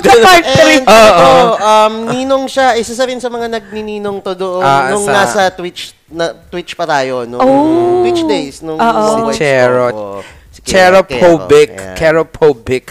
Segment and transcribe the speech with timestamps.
[0.00, 0.80] Part 3.
[0.80, 1.28] And Oo.
[1.56, 5.50] um, ninong siya, isa sa rin sa mga nagnininong to doon Ah, nung sa- nasa
[5.50, 8.00] Twitch na Twitch pa tayo nung Oh.
[8.00, 9.02] Twitch days nung Oo.
[9.04, 9.84] Si White Chero.
[9.84, 9.94] Storm.
[9.94, 10.18] Oo.
[10.48, 11.70] Si Chero Pobic.
[11.72, 11.94] Ayan.
[11.94, 12.84] Chero Pobic.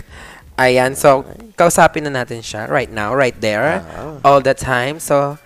[0.56, 1.22] Ayan, so,
[1.54, 4.18] kausapin na natin siya right now, right there, Ah.
[4.24, 4.98] all the time.
[4.98, 5.38] So,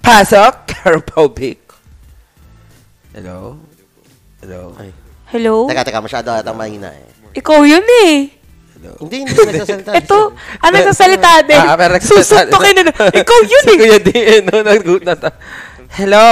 [0.00, 1.62] pasok, Chero Pobic.
[3.12, 3.56] Hello?
[4.40, 4.76] Hello?
[5.26, 5.54] Hello?
[5.66, 7.06] Teka, teka, masyado atang mahina eh.
[7.34, 8.35] Ikaw yun eh.
[8.86, 9.02] Hello?
[9.02, 9.90] Hindi, hindi siya nagsasalita.
[10.00, 10.18] Ito,
[10.62, 11.58] ah, nagsasalita din.
[11.58, 12.22] Ah, pero nagsasalita.
[12.22, 12.92] Susuntokin na.
[13.26, 13.78] Ikaw yun si eh.
[13.82, 14.08] Kuya D,
[14.46, 15.30] no, nagulat na.
[15.90, 16.26] Hello?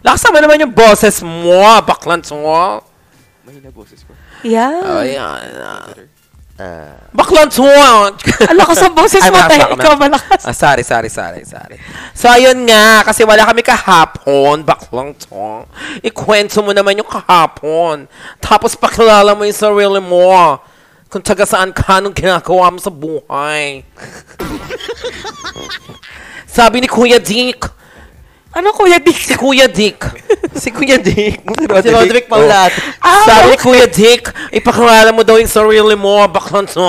[0.00, 2.80] Lakasan mo naman yung boses mo, baklans mo.
[3.44, 4.16] Mahina boses ko.
[4.40, 4.80] Yeah.
[4.80, 6.08] Oh, yan.
[6.56, 7.68] Ah, Baklans mo.
[7.68, 9.76] Ang lakas ang boses mo, tayo.
[9.76, 10.40] Ikaw malakas.
[10.48, 11.76] Ah, sorry, sorry, sorry, sorry.
[12.16, 15.68] So, ayun nga, kasi wala kami kahapon, baklang to.
[16.00, 18.08] Ikwento mo naman yung kahapon.
[18.40, 20.56] Tapos pakilala mo yung sarili mo.
[21.06, 23.86] Kung taga saan ka, anong ginagawa mo sa buhay.
[26.46, 27.62] Sabi ni Kuya Dick,
[28.56, 29.20] Ano, Kuya Dick?
[29.20, 30.00] si Kuya Dick,
[30.56, 31.44] si Kuya Dick,
[31.84, 32.72] si Roderick Paulat.
[33.04, 36.80] Ah, Sabi ni Kuya Dick, ipakilala mo daw yung sarili mo, baklang to.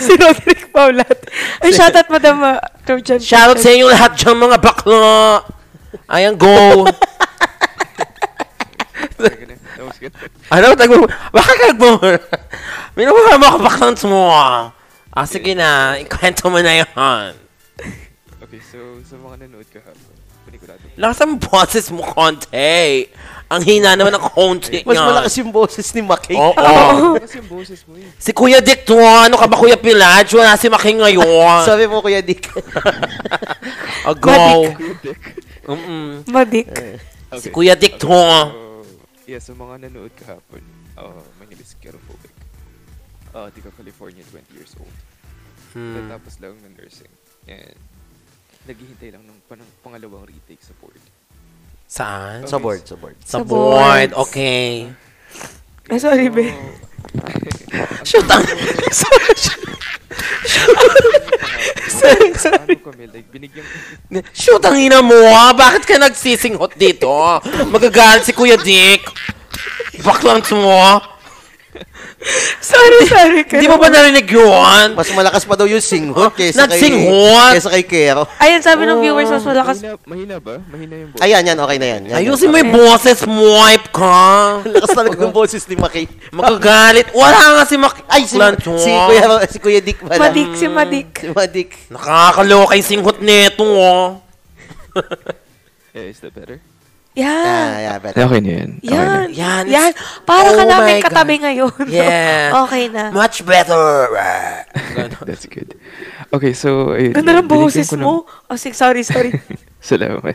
[0.00, 1.20] si Roderick Paulat.
[1.60, 2.56] Ay, shoutout, Madam uh,
[2.88, 3.20] Trojan.
[3.20, 5.44] Shoutout sa inyo lahat dyan mga bakla.
[6.08, 6.88] Ayan, go.
[11.44, 12.00] Ka nagmo?
[12.96, 14.22] Minumura mo ako baklang mo.
[15.14, 17.32] Ah, sige na, ikwento mo na yan.
[18.42, 20.14] Okay, so sa mga nanood kahapon,
[20.46, 20.86] pelikula ito.
[20.98, 23.06] Lakas ang boses mo konti.
[23.50, 26.34] Ang hina naman ng konti Mas malakas yung boses ni Maki.
[26.34, 26.54] Oo.
[27.22, 28.10] Kasi yung boses mo eh.
[28.18, 30.26] Si Kuya Dick to, ano ka ba Kuya Pilad?
[30.34, 31.62] Wala si Maki ngayon.
[31.68, 32.50] Sabi mo, Kuya Dick.
[34.02, 34.34] Ah, go.
[34.34, 35.18] Madik.
[35.64, 36.08] Mm-mm.
[36.26, 36.66] Madik.
[37.38, 38.10] Si Kuya Dick to.
[39.24, 40.60] So, yeah, sa mga nanood kahapon,
[41.00, 42.28] uh, my name is Kerophobic.
[43.32, 44.96] Uh, tiga California, 20 years old.
[45.72, 46.12] Hmm.
[46.12, 47.08] Tapos lang ng nursing.
[47.48, 47.72] And
[48.68, 51.00] naghihintay lang ng panang, pangalawang retake sa board.
[51.88, 52.44] Saan?
[52.44, 53.16] sa board, sa board.
[53.24, 54.12] Sa Sa board.
[54.12, 54.28] boards.
[54.28, 54.92] Okay.
[55.92, 56.48] Ay, sorry, be.
[58.04, 58.44] Shoot ang...
[61.94, 62.76] Sorry, sorry.
[62.84, 63.64] Ano binigyan
[64.36, 65.56] Shoot ang ina mo, ah.
[65.56, 67.08] Bakit ka nagsisinghot dito?
[67.72, 69.04] Magagalit si Kuya Dick.
[70.04, 71.13] Baklang mo.
[72.64, 73.40] Sorry, sorry.
[73.44, 74.96] Hindi mo ba narinig yun?
[74.96, 76.80] Mas malakas pa daw yung singhot kaysa kay...
[76.80, 77.52] Nagsinghot?
[77.52, 78.24] Kaysa kay Kero.
[78.40, 79.76] Ayun, sabi ng viewers, mas malakas.
[79.84, 80.54] Mahina, mahina ba?
[80.72, 81.24] Mahina yung boses.
[81.28, 82.02] Ayan, yan, okay na yan.
[82.08, 84.24] yan Ayusin mo yung boses wipe ka.
[84.74, 86.04] Lakas talaga ng boses ni Maki.
[86.32, 87.06] Magagalit.
[87.12, 87.94] Wala nga si Mak...
[88.08, 88.36] Ay, si,
[88.80, 90.20] si, Kuya, si Kuya Dick pala.
[90.24, 91.10] Madik, si Madik.
[91.20, 91.70] Si Madik.
[91.92, 94.24] Nakakaloka yung singhot nito, oh.
[95.92, 96.64] Yeah, is that better?
[97.14, 97.70] Yeah, Yan.
[97.78, 98.26] yeah, better.
[98.26, 98.70] Okay na yan.
[98.82, 99.26] Yan.
[99.30, 99.64] Yan.
[99.70, 99.90] Yan.
[100.26, 101.04] Para Oh ka namin God.
[101.06, 101.86] katabi ngayon.
[101.86, 102.50] Yeah.
[102.66, 103.14] okay na.
[103.14, 104.10] Much better.
[105.26, 105.78] That's good.
[106.34, 107.14] Okay, so, ayun.
[107.14, 108.14] Ganda binigyan ng boses ko ng- mo.
[108.50, 109.30] Oh, sorry, sorry.
[109.78, 110.34] Salamat.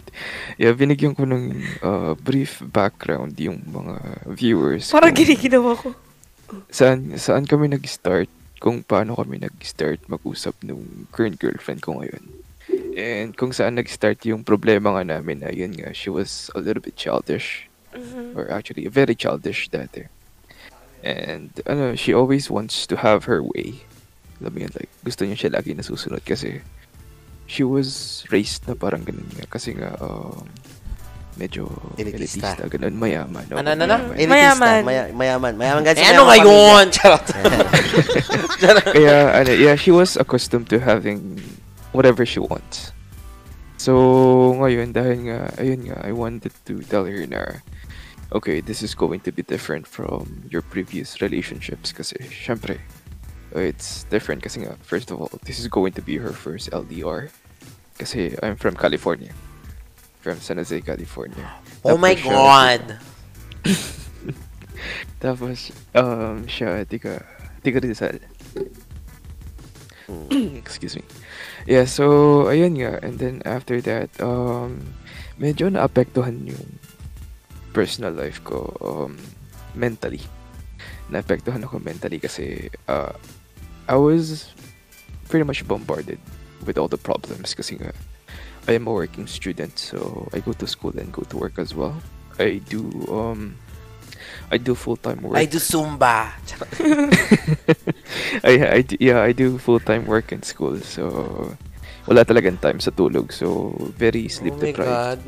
[0.56, 1.52] Yeah, binigyan ko ng
[1.84, 3.94] uh, brief background yung mga
[4.32, 4.88] viewers.
[4.88, 5.92] Parang giniginawa ko.
[6.72, 8.32] Saan, saan kami nag-start,
[8.64, 12.24] kung paano kami nag-start mag-usap nung current girlfriend ko ngayon.
[13.00, 16.84] And kung saan nag-start yung problema nga namin na yun nga, she was a little
[16.84, 17.66] bit childish.
[18.36, 20.06] Or actually, very childish dati.
[21.00, 23.88] And ano, she always wants to have her way.
[24.44, 26.60] Alam mo yun, like, gusto niya siya lagi nasusunod kasi
[27.48, 29.48] she was raised na parang ganun nga.
[29.48, 30.44] Kasi nga, um,
[31.34, 32.52] medyo Elitista.
[32.60, 33.48] elitista, ganun, mayaman.
[33.48, 33.58] no?
[33.58, 33.96] Ano, ano, ano?
[34.12, 34.20] Mayaman.
[34.20, 34.30] Elitista.
[34.30, 34.82] Mayaman.
[34.84, 35.54] Maya- mayaman.
[35.56, 35.82] Mayaman.
[35.88, 36.86] Guys, Eh, ano ngayon?
[36.96, 37.26] Charot.
[38.92, 41.40] Kaya, ano, yeah, she was accustomed to having
[41.92, 42.92] whatever she wants.
[43.78, 43.96] So,
[44.60, 47.64] ngayon, dahil nga, ayun nga, I wanted to tell her na,
[48.36, 52.84] okay, this is going to be different from your previous relationships kasi, syempre,
[53.56, 57.32] it's different kasi nga, first of all, this is going to be her first LDR.
[57.98, 59.32] Kasi I'm from California.
[60.20, 61.48] From San Jose, California.
[61.88, 62.84] Oh my Tapos siya- God.
[65.24, 65.58] Tapos,
[65.96, 67.24] um, siya, tiga,
[67.64, 68.20] tiga Rizal.
[70.60, 71.04] Excuse me.
[71.70, 72.98] Yeah, so, ayun nga.
[73.06, 74.82] And then, after that, um,
[75.38, 76.82] medyo naapektuhan yung
[77.78, 79.22] personal life ko, um,
[79.78, 80.26] mentally.
[81.14, 83.14] Naapektuhan ako mentally kasi, uh,
[83.86, 84.50] I was
[85.30, 86.18] pretty much bombarded
[86.66, 87.94] with all the problems kasi nga,
[88.66, 91.78] I am a working student, so I go to school and go to work as
[91.78, 92.02] well.
[92.42, 93.54] I do, um,
[94.50, 95.38] I do full-time work.
[95.38, 96.34] I do Zumba.
[98.44, 100.82] I, I do, yeah, I do full-time work in school.
[100.82, 101.54] So,
[102.10, 103.30] wala talagang time sa tulog.
[103.30, 104.90] So, very Oh sleep my deprived.
[104.90, 105.20] God.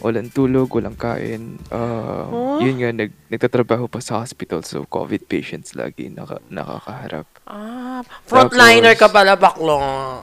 [0.00, 1.60] Walang tulog, walang kain.
[1.68, 2.24] Uh,
[2.54, 2.60] Huh?
[2.62, 7.26] Yun nga, nag, nagtatrabaho pa sa hospital so COVID patients lagi naka, nakakaharap.
[7.44, 10.22] Ah, frontliner ka pala, baklong.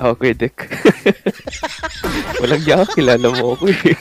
[0.00, 0.56] Okay, Dick.
[2.40, 3.94] walang niya, kilala mo ako eh.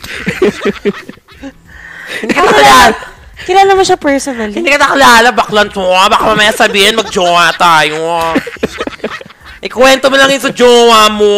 [2.19, 2.95] Hindi ka nakalala.
[3.39, 4.55] Kilala mo siya personally?
[4.55, 5.83] Hindi ka nakalala, baklan to.
[5.83, 8.35] Baka mamaya sabihin, mag-jowa tayo.
[9.65, 11.35] Ikwento mo lang yun sa jowa mo.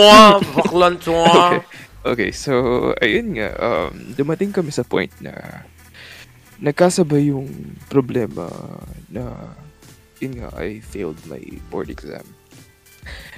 [0.62, 1.14] Baklan to.
[1.14, 1.62] okay.
[2.06, 2.54] okay, so,
[3.02, 5.66] ayun nga, um, dumating kami sa point na
[6.62, 7.50] nagkasabay yung
[7.90, 8.46] problema
[9.10, 9.54] na,
[10.22, 11.42] yun nga, I failed my
[11.74, 12.26] board exam.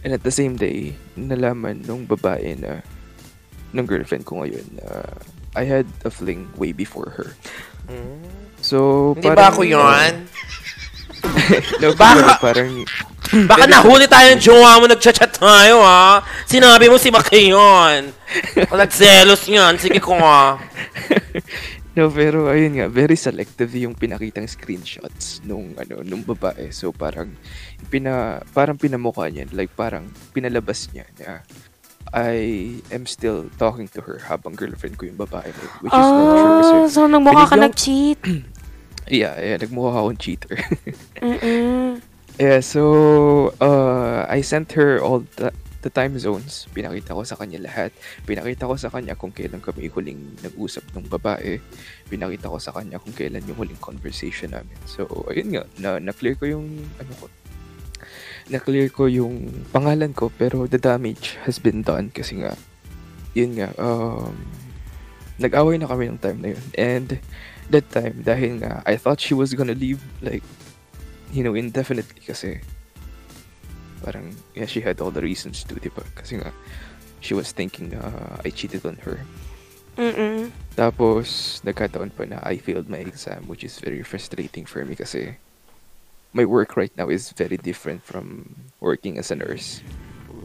[0.03, 2.83] And at the same day, nalaman nung babae na,
[3.71, 5.07] nung girlfriend ko ngayon, na
[5.53, 7.29] I had a fling way before her.
[8.63, 10.11] So, Hindi ba ako yun?
[11.83, 12.71] no, Baka- parang,
[13.49, 16.21] Baka nahuli tayo ng jowa mo, nagchat-chat tayo, ha?
[16.45, 18.13] Sinabi mo si Maki yun.
[18.69, 19.79] O nagselos yan.
[19.81, 20.59] Sige ko, ha?
[21.93, 26.73] No, pero ayun nga, very selective yung pinakitang screenshots nung ano nung babae.
[26.73, 27.37] So parang
[27.93, 31.45] pina parang pinamukha niya, like parang pinalabas niya na
[32.13, 35.49] I am still talking to her habang girlfriend ko yung babae
[35.81, 38.19] which is not true kasi Oh, so nagmukha ka binigyan- nag-cheat.
[39.09, 40.53] yeah, yeah, nagmukha akong cheater.
[41.25, 41.97] Mm-mm.
[42.37, 45.49] yeah, so uh, I sent her all the,
[45.81, 46.69] the time zones.
[46.71, 47.89] Pinakita ko sa kanya lahat.
[48.23, 51.57] Pinakita ko sa kanya kung kailan kami huling nag-usap ng babae.
[52.07, 54.77] Pinakita ko sa kanya kung kailan yung huling conversation namin.
[54.85, 56.69] So, ayun nga, na, na-clear ko yung,
[57.01, 57.25] ano ko,
[58.49, 62.57] na-clear ko yung pangalan ko, pero the damage has been done kasi nga,
[63.33, 64.35] yun nga, um,
[65.39, 66.65] nag-away na kami ng time na yun.
[66.77, 67.07] And
[67.71, 70.43] that time, dahil nga, I thought she was gonna leave, like,
[71.31, 72.61] you know, indefinitely kasi
[74.03, 76.03] parang, yeah, she had all the reasons to, di ba?
[76.13, 76.51] Kasi nga,
[77.23, 78.03] she was thinking na
[78.43, 79.23] I cheated on her.
[79.95, 80.51] Mm-mm.
[80.75, 85.37] Tapos, nagkataon pa na I failed my exam, which is very frustrating for me kasi
[86.33, 89.85] my work right now is very different from working as a nurse.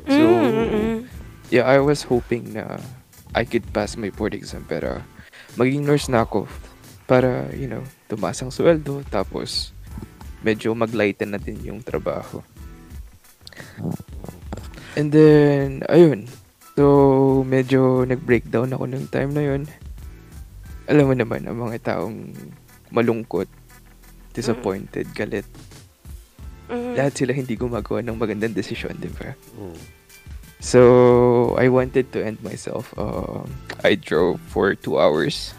[0.05, 1.09] So, Mm-mm.
[1.49, 2.81] yeah, I was hoping na
[3.33, 5.01] I could pass my board exam pero
[5.57, 6.49] maging nurse na ako
[7.09, 9.73] para, you know, tumaas ang sweldo tapos
[10.45, 12.45] medyo maglighten na din yung trabaho.
[14.97, 16.29] And then, ayun.
[16.79, 19.63] So, medyo nag-breakdown ako ng time na yun.
[20.87, 22.33] Alam mo naman, ang mga taong
[22.95, 23.51] malungkot,
[24.33, 25.45] disappointed, galit.
[26.69, 26.95] Mm.
[27.01, 29.33] Lahat sila hindi gumagawa ng magandang desisyon, di ba?
[30.61, 32.93] So, I wanted to end myself.
[33.01, 33.49] Um,
[33.81, 35.57] I drove for two hours.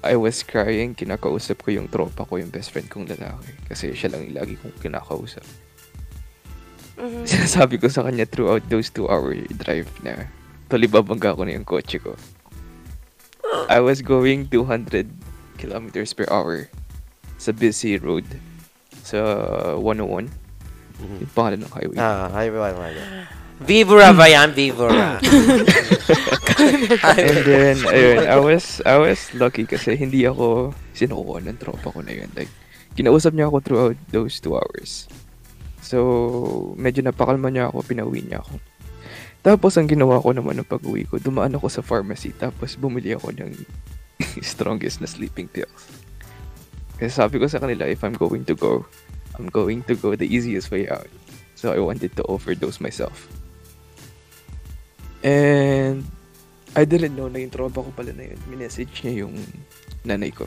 [0.00, 0.94] I was crying.
[0.96, 3.52] Kinakausap ko yung tropa ko, yung best friend kong lalaki.
[3.68, 5.44] Kasi siya lang yung lagi kong kinakausap.
[6.96, 7.26] Mhm.
[7.30, 10.30] Sinasabi ko sa kanya throughout those two hour drive na
[10.72, 12.16] palibabangga ko na yung kotse ko.
[13.68, 15.10] I was going 200
[15.60, 16.70] kilometers per hour
[17.36, 18.24] sa busy road
[19.08, 19.20] sa
[19.80, 20.28] 101.
[20.98, 21.96] Yung pangalan ng highway.
[21.96, 22.76] Ah, hi, everyone.
[22.76, 23.00] Mario.
[23.58, 24.54] Vivora ba yan?
[24.54, 25.18] Vivora.
[27.18, 31.98] And then, ayun, I was, I was lucky kasi hindi ako sinukuha ng tropa ko
[32.06, 32.30] na yun.
[32.38, 32.50] Like,
[32.94, 35.10] kinausap niya ako throughout those two hours.
[35.82, 38.62] So, medyo napakalma niya ako, pinauwi niya ako.
[39.42, 43.34] Tapos, ang ginawa ko naman ng pag-uwi ko, dumaan ako sa pharmacy, tapos bumili ako
[43.34, 43.58] ng
[44.54, 45.97] strongest na sleeping pills.
[46.98, 48.84] Kasi sabi ko sa kanila, if I'm going to go,
[49.38, 51.06] I'm going to go the easiest way out.
[51.54, 53.26] So, I wanted to overdose myself.
[55.22, 56.06] And
[56.78, 58.38] I didn't know na yung tropa ko pala na yun.
[58.46, 59.34] Minessage niya yung
[60.06, 60.46] nanay ko.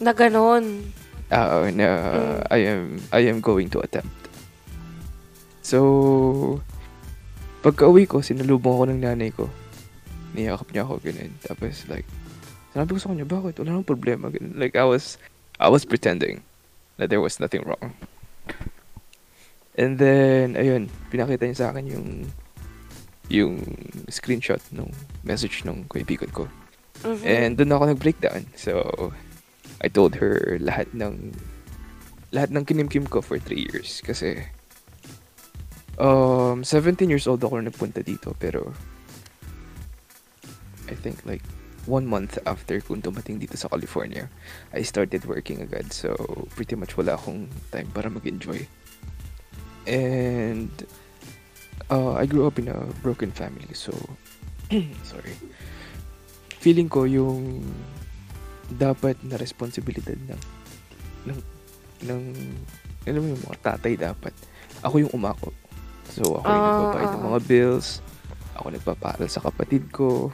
[0.00, 0.92] Na ganon.
[1.30, 2.40] Ah, na Mm.
[2.50, 2.82] I am
[3.14, 4.28] I am going to attempt.
[5.62, 6.58] So
[7.62, 9.46] pagka-uwi ko, sinalubong ako ng nanay ko.
[10.34, 11.32] Niyakap niya ako ganun.
[11.46, 12.08] Tapos like
[12.70, 13.58] Sabi ko sa kanya, bakit?
[13.58, 14.30] Wala nang problema.
[14.54, 15.18] Like, I was,
[15.58, 16.46] I was pretending
[16.98, 17.94] that there was nothing wrong.
[19.74, 22.08] And then, ayun, pinakita niya sa akin yung,
[23.30, 23.54] yung
[24.06, 24.90] screenshot nung
[25.26, 26.46] message nung kaibigan ko.
[27.02, 27.24] Mhm.
[27.24, 28.46] And doon ako nag-breakdown.
[28.54, 29.10] So,
[29.80, 31.32] I told her lahat ng
[32.30, 34.38] lahat ng kinimkim ko for 3 years kasi
[35.98, 38.70] um 17 years old ako na nagpunta dito pero
[40.86, 41.42] I think like
[41.86, 44.28] one month after kung dumating dito sa California,
[44.72, 45.92] I started working agad.
[45.92, 46.12] So,
[46.56, 48.66] pretty much wala akong time para mag-enjoy.
[49.88, 50.70] And
[51.88, 53.72] uh, I grew up in a broken family.
[53.72, 53.92] So,
[55.10, 55.34] sorry.
[56.60, 57.64] Feeling ko yung
[58.70, 60.40] dapat na responsibilidad ng
[61.26, 61.38] ng
[62.06, 62.22] ng
[63.02, 64.30] alam mo yung mga tatay dapat
[64.78, 65.50] ako yung umako
[66.06, 67.88] so ako yung Ah, nagbabayad ng mga bills
[68.60, 70.28] Ako nagpaparal sa kapatid ko.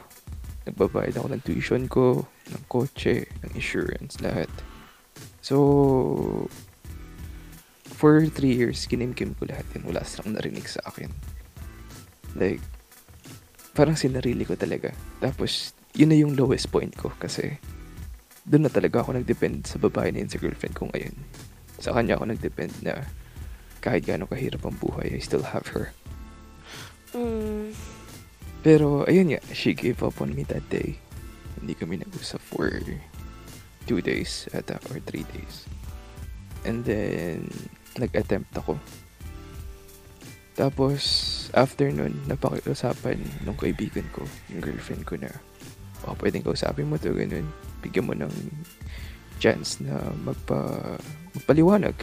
[0.67, 4.51] Nagbabayad ako ng tuition ko, ng kotse, ng insurance, lahat.
[5.39, 6.51] So,
[7.97, 9.87] for three years, kinimkim ko lahat yun.
[9.87, 11.07] Wala silang narinig sa akin.
[12.35, 12.61] Like,
[13.71, 14.91] parang sinarili ko talaga.
[15.23, 17.57] Tapos, yun na yung lowest point ko kasi
[18.47, 21.15] doon na talaga ako nag-depend sa babae na yun sa girlfriend ko ngayon.
[21.79, 23.07] Sa kanya ako nag-depend na
[23.81, 25.95] kahit gaano kahirap ang buhay, I still have her.
[27.15, 27.71] Mm.
[28.65, 30.97] Pero, ayun nga, she gave up on me that day.
[31.61, 32.69] Hindi kami nag-usap for
[33.87, 35.65] two days ata, or three days.
[36.67, 37.47] And then,
[37.95, 38.75] nag-attempt ako.
[40.57, 41.01] Tapos,
[41.53, 45.29] after nun, napakiusapan nung kaibigan ko, yung girlfriend ko na,
[46.09, 47.45] oh, pwedeng kausapin mo to, ganun.
[47.85, 48.33] Bigyan mo ng
[49.37, 50.97] chance na magpa,
[51.37, 51.93] magpaliwanag.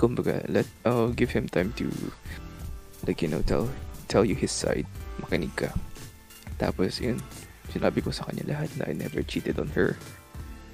[0.00, 1.86] Kumbaga, let, I'll give him time to,
[3.06, 3.68] like, you know, tell,
[4.08, 4.88] tell you his side.
[5.22, 5.70] Makinig ka.
[6.58, 7.18] Tapos, yun,
[7.70, 9.98] sinabi ko sa kanya lahat na I never cheated on her.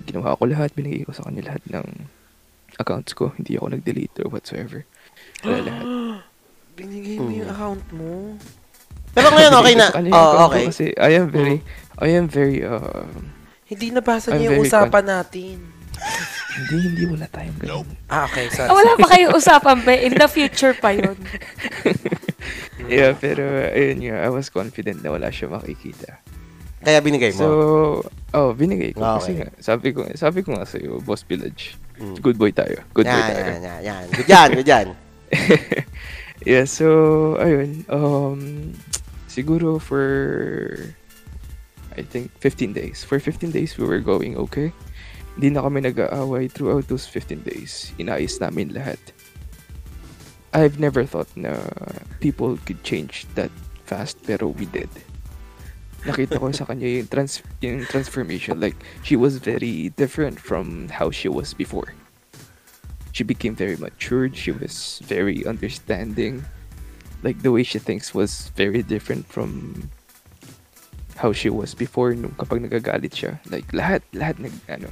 [0.04, 1.86] Ginawa ko lahat, binigay ko sa kanya lahat ng
[2.80, 3.32] accounts ko.
[3.36, 4.84] Hindi ako nag-delete or whatsoever.
[5.44, 5.84] Wala lahat.
[6.76, 8.36] Binigay mo yung account mo.
[9.10, 9.86] Pero ngayon okay na.
[10.14, 10.64] Oh, okay.
[10.70, 11.58] Kasi I am very,
[11.98, 13.04] I am very, uh,
[13.66, 15.56] Hindi nabasa I'm niya yung very usapan natin.
[16.56, 17.88] hindi, hindi wala tayong ganun.
[18.10, 18.46] Ah, okay.
[18.50, 18.68] Sorry.
[18.70, 19.92] Ah, wala pa kayong usapan ba?
[19.94, 21.14] In the future pa yun.
[22.90, 26.18] Yeah, pero ayun nga, I was confident na wala siya makikita.
[26.80, 27.40] Kaya binigay mo.
[27.40, 27.46] So,
[28.34, 29.04] oh, binigay ko.
[29.04, 29.38] Ah, Kasi okay.
[29.44, 32.16] nga, sabi ko, sabi ko nga sa'yo, Boss Village, Mm.
[32.24, 32.80] good boy tayo.
[32.96, 33.44] Good boy yan, tayo.
[33.44, 34.04] yan, yan, yan.
[34.08, 34.86] Good yan, good yan.
[36.48, 36.86] yeah, so,
[37.36, 38.72] ayun, um,
[39.28, 40.08] siguro for,
[41.92, 43.04] I think, 15 days.
[43.04, 44.72] For 15 days, we were going okay.
[45.36, 47.92] Hindi na kami nag-aaway throughout those 15 days.
[48.00, 48.96] Inayos namin lahat.
[50.52, 51.62] I've never thought na
[52.18, 53.50] people could change that
[53.86, 54.90] fast, pero we did.
[56.02, 58.58] Nakita ko sa kanya yung, trans yung transformation.
[58.58, 58.74] Like,
[59.06, 61.94] she was very different from how she was before.
[63.12, 64.34] She became very matured.
[64.34, 66.42] She was very understanding.
[67.22, 69.90] Like, the way she thinks was very different from
[71.14, 73.38] how she was before nung kapag nagagalit siya.
[73.46, 74.88] Like, lahat, lahat nag, ano,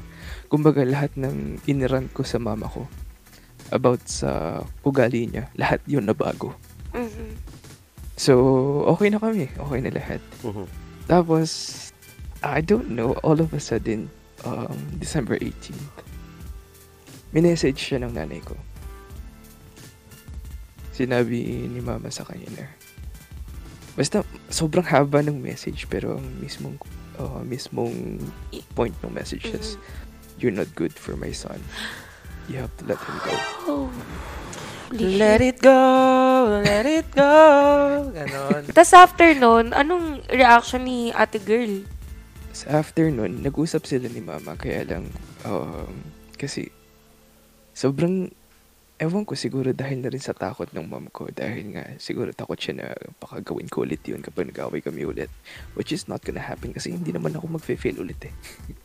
[0.52, 2.86] kumbaga lahat ng iniran ko sa mama ko
[3.70, 6.54] about sa ugali niya, lahat yun na bago.
[6.94, 7.36] Mhm.
[8.18, 8.34] So,
[8.90, 9.46] okay na kami.
[9.54, 10.18] Okay na lahat.
[10.42, 10.66] Mhm.
[11.06, 11.50] Tapos,
[12.42, 14.10] I don't know, all of a sudden,
[14.42, 16.02] um, December 18th,
[17.30, 18.54] minessage siya ng nanay ko.
[20.94, 22.66] Sinabi ni mama sa kanya na,
[23.94, 26.78] basta sobrang haba ng message pero ang mismong,
[27.18, 28.18] uh, mismong
[28.74, 29.78] point ng message is,
[30.38, 31.58] you're not good for my son.
[32.48, 33.32] You have to let him go.
[33.68, 33.88] Oh.
[34.88, 35.76] Let it go,
[36.64, 38.08] let it go.
[38.08, 38.64] Ganon.
[38.72, 41.84] Tapos after nun, anong reaction ni ate girl?
[42.56, 45.12] Sa afternoon, nag-usap sila ni mama kaya lang
[45.44, 45.92] um,
[46.40, 46.72] kasi
[47.76, 48.32] sobrang
[48.98, 52.58] ewan ko siguro dahil na rin sa takot ng mom ko dahil nga siguro takot
[52.58, 52.86] siya na
[53.22, 55.30] baka gawin ko ulit yun kapag nag-away kami ulit
[55.78, 58.34] which is not gonna happen kasi hindi naman ako mag-fail ulit eh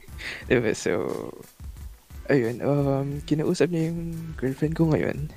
[0.52, 1.10] diba so
[2.26, 4.02] ayun um, kinausap niya yung
[4.36, 5.28] girlfriend ko ngayon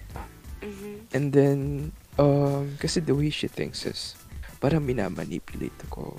[0.63, 0.93] Mhm.
[1.13, 1.59] and then
[2.17, 4.15] um, kasi the way she thinks is
[4.57, 6.17] parang minamanipulate ako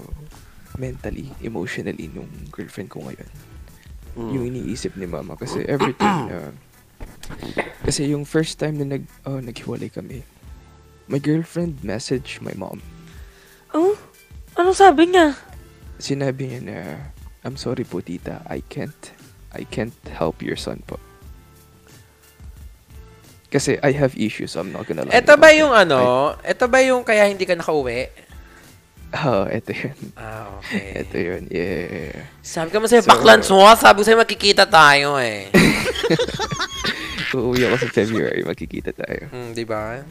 [0.76, 3.30] mentally, emotionally nung girlfriend ko ngayon
[4.14, 4.34] Mm.
[4.34, 6.50] yung iniisip ni mama kasi every time na
[7.84, 10.26] kasi yung first time na nag oh, naghiwalay kami
[11.06, 12.82] my girlfriend messaged my mom
[13.70, 13.94] Oh?
[14.54, 15.38] Anong sabi niya?
[15.98, 16.78] sinabi niya na
[17.42, 19.14] I'm sorry po tita I can't
[19.58, 21.02] I can't help your son po
[23.48, 25.88] kasi I have issues so I'm not gonna lie Ito ba yung it.
[25.88, 26.36] ano?
[26.44, 28.12] Ito ba yung kaya hindi ka nakauwi?
[28.12, 28.12] I-
[29.24, 31.00] oh eto yun Ah, okay.
[31.00, 33.64] eto yun yeah Sabi ko mo sa'yo, So- baklans mo.
[33.72, 35.48] Sabi ko sa'yo, magkikita tayo eh.
[37.38, 40.04] uuwi ako sa February magkikita tayo hmm, di ba?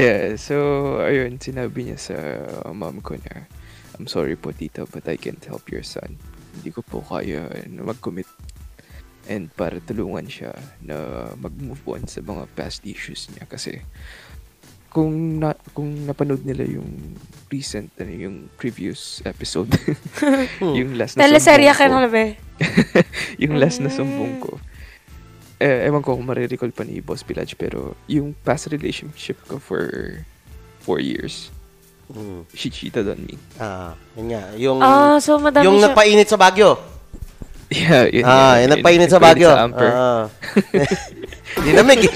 [0.00, 0.56] Yeah, so,
[1.04, 2.16] ayun, sinabi niya sa
[2.72, 3.44] mom ko na,
[4.00, 6.16] I'm sorry po tita, but I can't help your son.
[6.56, 8.24] Hindi ko po kaya na mag-commit
[9.30, 10.50] and para tulungan siya
[10.82, 10.96] na
[11.36, 13.78] mag-move on sa mga past issues niya kasi
[14.90, 17.14] kung na kung napanood nila yung
[17.46, 19.70] recent ano, yung previous episode
[20.76, 22.24] yung last na Teleserye sumbong ka ko na ba?
[23.42, 23.94] yung last na Mm.
[23.94, 24.52] sumbong ko
[25.60, 29.86] eh, ewan ko kung marirecall pa ni Boss Village pero yung past relationship ko for
[30.80, 31.54] four years
[32.10, 32.42] Mm.
[32.50, 34.42] she cheated on me Ah, yun nga.
[34.58, 35.94] Yung, Ah, so madami yung siya.
[35.94, 36.74] nagpainit sa Baguio.
[37.70, 39.50] Yeah yun, ah, yun, yung nagpainit sa Baguio.
[39.50, 39.90] sa Amper.
[39.90, 40.24] Ah.
[41.64, 42.02] Dinamig.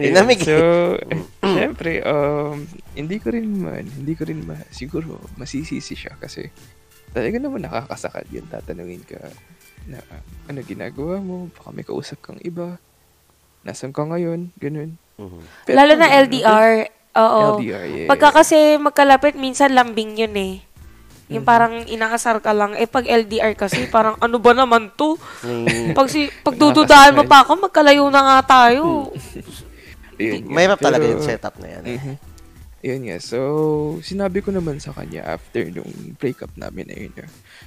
[0.00, 0.40] Dinamig.
[0.44, 0.56] So
[1.56, 6.48] syempre um, hindi ko rin man, hindi ko rin ma, siguro, masisisi siya kasi
[7.14, 8.46] talaga naman nakakasakal yun.
[8.50, 9.20] Tatanungin ka
[9.88, 10.00] na
[10.48, 12.80] ano ginagawa mo, baka may kausap kang iba,
[13.64, 14.96] nasan ka ngayon, ganun.
[15.16, 15.40] Mhm.
[15.68, 16.74] Pero Lalo na ano, LDR.
[17.14, 17.42] Oo.
[17.60, 18.08] LDR, yeah.
[18.10, 20.54] Pagka kasi magkalapit, minsan lambing yun eh.
[21.26, 21.48] Yung Mhm.
[21.48, 22.76] parang inakasar ka lang.
[22.76, 25.16] Eh, pag LDR kasi, parang ano ba naman to?
[25.92, 28.38] Pag, si, pag dududahan mo pa ako, magkalayo na nga
[28.68, 29.08] tayo.
[30.20, 31.82] Yun nga, Mahirap talaga yung setup na yan.
[31.84, 31.96] eh.
[31.96, 32.14] Mhm.
[32.84, 33.16] Yun nga.
[33.18, 33.38] So,
[33.98, 37.24] sinabi ko naman sa kanya after nung breakup namin na yun, na,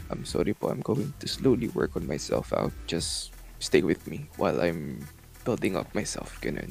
[0.08, 2.70] I'm sorry po, I'm going to slowly work on myself out.
[2.86, 5.02] Just stay with me while I'm
[5.42, 6.38] building up myself.
[6.38, 6.70] Ganun.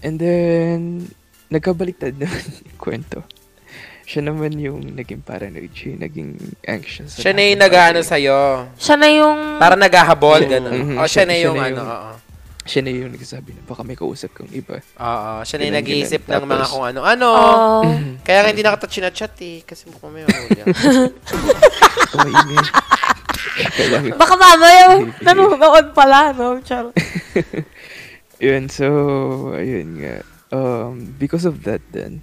[0.00, 0.78] And then,
[1.46, 3.20] nagkabaliktad naman yung kwento.
[4.02, 5.70] Siya naman yung naging paranoid.
[5.70, 6.30] Siya yung naging
[6.64, 7.16] anxious.
[7.16, 8.66] Siya na yung ng nag-ano sa'yo.
[8.74, 9.38] Siya na yung...
[9.56, 10.50] Para naghahabol, Mhm.
[10.50, 10.72] gano'n.
[10.74, 10.96] Mhm.
[10.98, 12.12] O, siya na Siya yung na ano, yung- oo.
[12.62, 14.78] Siya na yung nagsasabi na baka may kausap kang iba.
[14.78, 17.26] Oo, siya na yung nag-iisip ng mga kung ano-ano.
[17.26, 17.82] Oh.
[18.22, 19.66] Kaya nga hindi nakatouch na chat eh.
[19.66, 20.62] Kasi mukhang may mahuli.
[23.52, 24.84] Kailangan Baka mamaya,
[25.26, 26.62] nanonood pala, no?
[26.62, 26.90] Char.
[28.42, 28.86] Yun, so,
[29.54, 30.16] ayun nga.
[30.52, 32.22] Um, because of that then,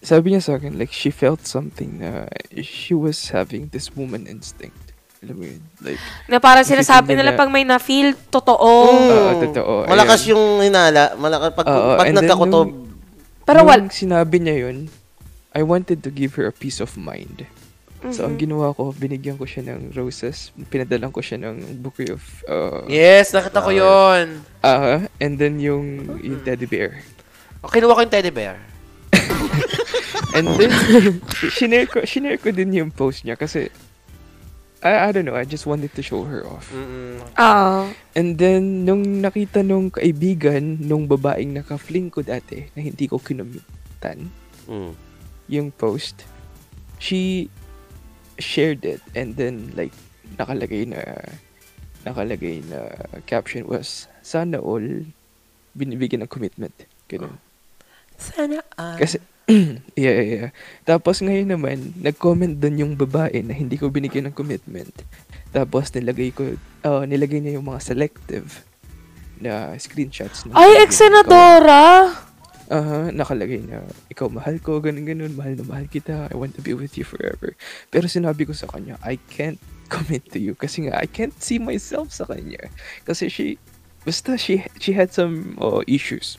[0.00, 2.26] sabi niya sa akin, like, she felt something na
[2.56, 4.76] she was having this woman instinct.
[5.20, 5.60] Alam mo yun?
[5.84, 8.68] Like, Na parang sinasabi nila na- pag may na-feel, totoo.
[8.88, 9.10] Mm.
[9.12, 9.74] Oo, totoo.
[9.84, 10.32] Malakas ayun.
[10.32, 11.12] yung hinala.
[11.14, 12.66] Malakas, pag, Oo, pag nagkakutob.
[12.66, 12.88] nung-
[13.44, 13.92] Pero wal...
[13.92, 14.88] sinabi niya yun,
[15.52, 17.44] I wanted to give her a peace of mind.
[18.08, 18.48] So, ang Mhm.
[18.48, 20.56] ginawa ko, binigyan ko siya ng roses.
[20.72, 22.24] Pinadalan ko siya ng bouquet of...
[22.48, 24.40] Uh, yes, nakita ko yun.
[24.64, 27.04] ah, and then yung, yung teddy bear.
[27.60, 28.56] O, kinuha ko yung teddy bear.
[30.34, 30.70] And then,
[31.50, 33.68] shinare ko, shinare ko din yung post niya kasi,
[34.80, 36.70] I, I don't know, I just wanted to show her off.
[36.72, 37.20] Mm-mm.
[37.36, 37.92] Oo.
[38.16, 44.30] And then, nung nakita nung kaibigan, nung babaeng naka-fling ko dati, na hindi ko kinumitan,
[44.70, 44.94] Mm.
[45.50, 46.22] yung post,
[47.02, 47.50] she
[48.38, 49.02] shared it.
[49.18, 49.90] And then, like,
[50.38, 51.26] nakalagay na,
[52.06, 52.94] nakalagay na
[53.26, 54.84] caption was, sana all
[55.74, 56.72] binibigyan ng commitment.
[57.10, 57.34] Ganun.
[58.14, 58.94] Sana ah.
[58.94, 59.18] Kasi,
[59.98, 60.50] yeah, yeah, yeah.
[60.86, 64.94] Tapos ngayon naman, nag-comment doon yung babae na hindi ko binigyan ng commitment.
[65.50, 66.54] Tapos nilagay ko,
[66.86, 68.62] uh, nilagay niya yung mga selective
[69.40, 70.46] na screenshots.
[70.46, 72.14] ng Ay, ex-senadora!
[72.70, 76.62] Aha, nakalagay na, ikaw mahal ko, ganun ganun, mahal na mahal kita, I want to
[76.62, 77.58] be with you forever.
[77.90, 79.58] Pero sinabi ko sa kanya, I can't
[79.90, 82.70] commit to you kasi nga, I can't see myself sa kanya.
[83.02, 83.58] Kasi she,
[84.06, 86.38] basta she, she had some uh, issues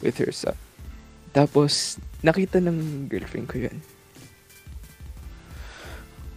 [0.00, 0.56] with her son.
[1.34, 3.76] Tapos, nakita ng girlfriend ko yun.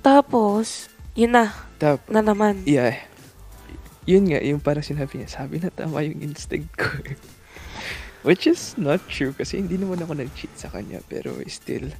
[0.01, 1.53] Tapos, yun na.
[1.77, 2.65] Tap, Na naman.
[2.65, 2.97] yeah.
[4.07, 6.87] Yun nga, yung parang sinabi niya, sabi na tama yung instinct ko.
[8.27, 11.91] Which is not true kasi hindi naman ako nag-cheat sa kanya pero still,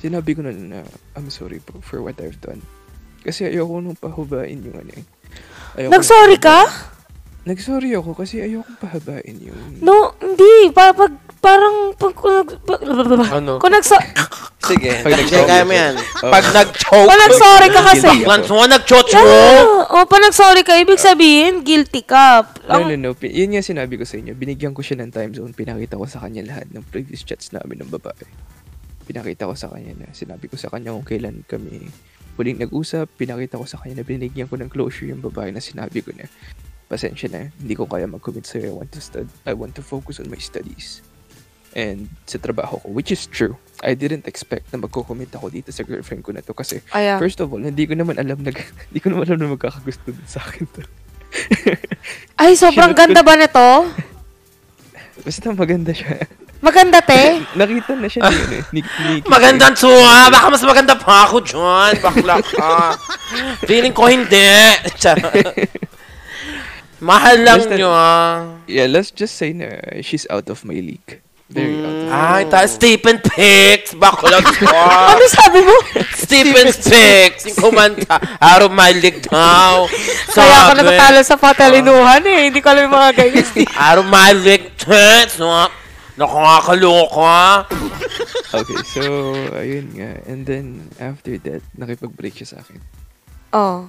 [0.00, 0.80] sinabi ko na na,
[1.12, 2.64] I'm sorry po for what I've done.
[3.20, 5.04] Kasi ayoko nung pahubain yung ano eh.
[5.88, 6.64] Nag-sorry ka?
[7.44, 9.84] Nag-sorry ako kasi ayoko pahabain yung...
[9.84, 10.72] No, hindi.
[10.72, 11.12] Pa, pag,
[11.46, 12.80] parang, pag, kung nag, pag,
[13.30, 13.62] Ano?
[13.62, 13.94] kung nagso,
[14.66, 14.98] Sige.
[15.06, 15.94] Pag Sige, kaya mo yan.
[16.18, 17.06] Pag nag-choke.
[17.06, 18.10] kung nag-sorry ka kasi.
[18.26, 19.14] Baklan mo, nag-choke.
[19.14, 19.86] Ano?
[19.86, 22.42] O, pag nag-sorry ka, ibig sabihin, guilty ka.
[22.66, 23.10] No, Ang- no, no.
[23.14, 24.34] Yun nga sinabi ko sa inyo.
[24.34, 25.54] Binigyan ko siya ng time zone.
[25.54, 28.26] Pinakita ko sa kanya lahat ng previous chats namin ng babae.
[29.06, 31.86] Pinakita ko sa kanya na sinabi ko sa kanya kung kailan kami
[32.34, 33.06] huling nag-usap.
[33.14, 36.26] Pinakita ko sa kanya na binigyan ko ng closure yung babae na sinabi ko na
[36.90, 38.70] pasensya na, hindi ko kaya mag-commit sa'yo.
[38.70, 41.06] I want to stud I want to focus on my studies.
[41.76, 43.60] And sa trabaho ko, which is true.
[43.84, 47.20] I didn't expect na magko-commit ako dito sa girlfriend ko na to kasi Ayan.
[47.20, 48.48] first of all, hindi ko naman alam na
[48.88, 50.80] hindi ko naman alam na magkakagusto din sa akin to.
[52.40, 53.92] Ay, sobrang ganda ba nito?
[55.28, 56.24] Basta maganda siya.
[56.64, 57.44] Maganda, te.
[57.52, 60.32] Nakita na siya ano, eh, ni, ni Magandang tsuha.
[60.32, 61.92] Baka mas maganda pa ako dyan.
[62.00, 62.96] Bakla ka.
[63.68, 64.72] Feeling ko hindi.
[67.04, 68.56] Mahal lang Basta- nyo ah.
[68.64, 71.20] Yeah, let's just say na she's out of my league.
[71.46, 73.94] Very out of Ay, ta Stephen Picks.
[73.94, 75.14] Bakla ka.
[75.14, 75.74] Ano sabi mo?
[76.10, 77.46] Stephen Picks.
[77.54, 78.18] Yung kumanta.
[78.42, 79.86] Out of my league daw.
[80.34, 82.50] Kaya ako natatalo sa patalinuhan eh.
[82.50, 83.46] Hindi ko alam yung mga ganyan.
[83.86, 84.74] Out of my league.
[84.74, 85.38] Tits.
[86.18, 87.68] Nakakaloka.
[88.50, 89.02] Okay, so,
[89.54, 90.18] ayun nga.
[90.26, 92.80] And then, after that, nakipag-break siya sa akin.
[93.54, 93.86] oh.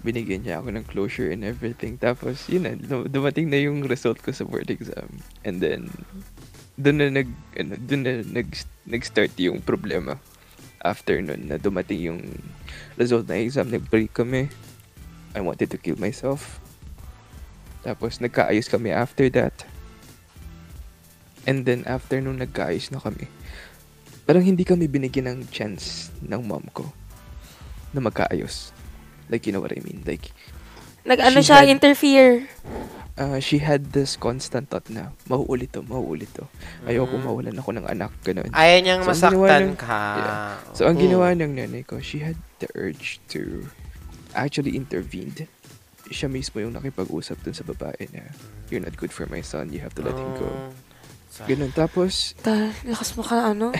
[0.00, 2.00] Binigyan niya ako ng closure and everything.
[2.00, 5.08] Tapos, yun na, dum- dumating na yung result ko sa board exam.
[5.44, 5.92] And then,
[6.80, 7.28] doon na nag,
[7.60, 8.48] ano, doon na nag,
[8.88, 10.16] nag-start yung problema.
[10.80, 12.20] After nun, na dumating yung
[12.96, 14.48] result ng exam, nag-break kami.
[15.36, 16.58] I wanted to kill myself.
[17.84, 19.68] Tapos, nagkaayos kami after that.
[21.48, 23.24] And then after nung nagkaayos na kami,
[24.28, 26.84] parang hindi kami binigyan ng chance ng mom ko
[27.96, 28.76] na magkaayos.
[29.30, 30.02] Like, you know what I mean?
[30.02, 30.34] Like,
[31.06, 32.50] Nag-ano siya, had- interfere.
[33.16, 36.44] uh, she had this constant thought na, mauulit to, mauulit to.
[36.84, 37.24] Ayoko Mm.
[37.24, 38.50] mawalan ako ng anak, ganun.
[38.50, 40.02] Ayaw niyang So, masaktan ng- ka.
[40.18, 40.74] Yeah.
[40.74, 43.70] So, ang ginawa ng nanay ko, she had the urge to
[44.34, 45.46] actually intervened.
[46.10, 48.26] Siya mismo yung nakipag-usap dun sa babae na,
[48.66, 50.50] you're not good for my son, you have to let him go.
[51.30, 51.70] Ganun.
[51.70, 53.70] Tapos, Ta, lakas mo ka, ano?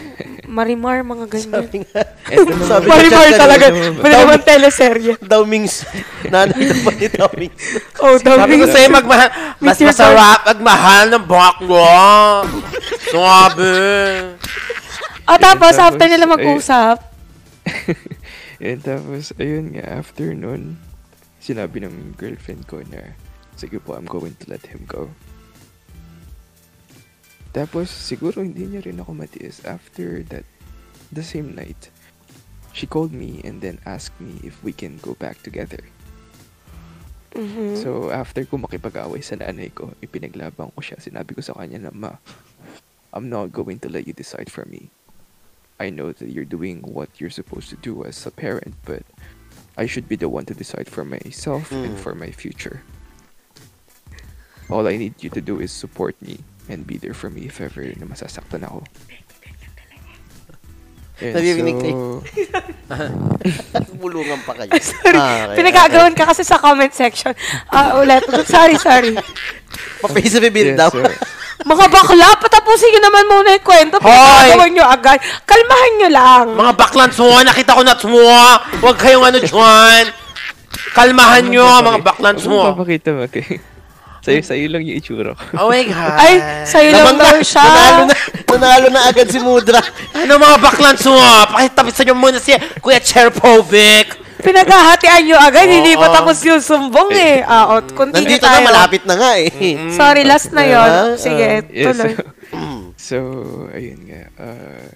[0.47, 1.67] Marimar, mga ganyan.
[1.67, 2.67] Sabi nga, eto naman.
[2.71, 3.67] Sabi Marimar talaga.
[3.75, 5.13] Pwede naman teleserye.
[5.33, 5.83] daw Mings,
[6.31, 7.59] nanay na pa ni Tomings.
[7.99, 11.85] Oh, Sabi ko sa'yo, magmahal, mas masarap magmahal ng baklo.
[13.11, 13.75] Sabi.
[15.27, 17.11] Oh, tapos, Tapos, after nila mag-usap,
[18.61, 20.77] And tapos, ayun nga, after nun,
[21.41, 23.17] sinabi ng girlfriend ko na,
[23.57, 25.09] sige po, I'm going to let him go.
[27.51, 29.63] Tapos, siguro hindi niya rin ako matiis.
[29.67, 30.47] After that,
[31.11, 31.91] the same night,
[32.71, 35.83] she called me and then asked me if we can go back together.
[37.35, 37.75] mhm.
[37.79, 40.99] So, after ko makipag-away sa nanay ko, ipinaglabang ko siya.
[40.99, 42.19] Sinabi ko sa kanya na, Ma,
[43.15, 44.91] I'm not going to let you decide for me.
[45.79, 49.03] I know that you're doing what you're supposed to do as a parent, but
[49.79, 52.03] I should be the one to decide for myself and Mm.
[52.03, 52.83] for my future.
[54.69, 57.61] All I need you to do is support me and be there for me if
[57.63, 58.85] ever na masasaktan ako.
[61.21, 62.25] And Naririnig so,
[64.01, 64.73] Bulungan pa kayo.
[64.81, 65.21] sorry.
[65.21, 65.57] Ah, okay.
[65.61, 67.37] Pinagagawan ka kasi sa comment section.
[67.69, 68.25] Ah, ulit.
[68.49, 69.13] Sorry, sorry.
[70.41, 70.91] Reveal yeah, daw.
[71.71, 74.01] Mga bakla, patapusin nyo naman muna yung kwento.
[74.01, 75.21] Pinagagawan nyo agad.
[75.45, 76.45] Kalmahan nyo lang.
[76.57, 78.65] Mga baklan suwa, nakita ko na suwa.
[78.81, 80.05] Huwag kayong ano dyan.
[80.97, 82.73] Kalmahan nyo, mga baklan Ano suwa.
[82.73, 83.61] papakita mo kay?
[84.21, 85.43] Sa'yo, sa'yo lang yung itsura ko.
[85.57, 86.17] Oh my God.
[86.17, 86.35] Ay,
[86.69, 87.65] sa'yo lang daw siya.
[87.65, 89.81] nanalo na, nanalo na agad si Mudra.
[90.13, 91.49] Ano mga baklan suwa?
[91.49, 94.21] Pakitapisan nyo muna si Kuya Cherpovic.
[94.41, 95.69] Pinaghahatian nyo agad.
[95.69, 96.17] Hindi pa Oo.
[96.17, 97.41] tapos yung sumbong eh.
[97.45, 98.61] Ah, o, continue Nandito tayo.
[98.61, 99.49] na, malapit na nga eh.
[99.93, 100.91] Sorry, last na yon.
[100.91, 102.13] Ah, Sige, Yes, tuloy.
[103.09, 103.17] so,
[103.73, 104.23] ayun nga.
[104.37, 104.89] Uh,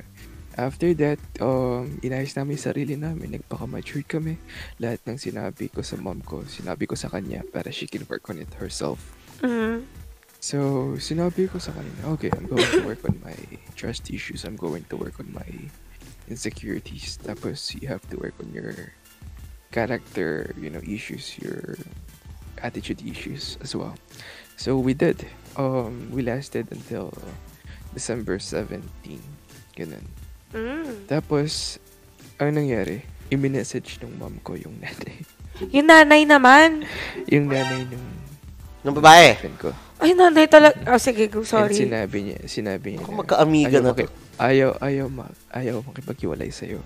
[0.56, 3.36] after that, um, inayos namin yung sarili namin.
[3.36, 4.36] Nagpaka-mature kami.
[4.80, 8.24] Lahat ng sinabi ko sa mom ko, sinabi ko sa kanya para she can work
[8.28, 9.13] on it herself.
[9.42, 9.86] Mhm.
[10.44, 13.32] So, sinabi ko sa kanya, okay, I'm going to work on my
[13.80, 14.44] trust issues.
[14.44, 15.48] I'm going to work on my
[16.28, 17.16] insecurities.
[17.24, 18.92] Tapos, you have to work on your
[19.72, 21.80] character, you know, issues, your
[22.60, 23.96] attitude issues as well.
[24.60, 25.24] So, we did.
[25.56, 27.08] Um, we lasted until
[27.96, 28.84] December 17.
[29.80, 30.04] Ganun.
[30.52, 31.08] Mm.
[31.08, 31.80] Tapos,
[32.36, 33.00] ang nangyari,
[33.32, 35.24] i-message ng mom ko yung nanay.
[35.72, 36.84] Yung nanay naman.
[37.32, 38.23] yung nanay ng
[38.84, 39.40] Nung babae.
[39.56, 39.72] ko.
[39.96, 40.76] Ay, nanay talaga.
[40.86, 41.72] Oh, sige, go, And sorry.
[41.74, 46.50] sinabi niya, sinabi niya Ako na, magkaamiga ayaw na maki- Ayaw, ayaw, ma, ayaw makipaghiwalay
[46.50, 46.82] sa'yo.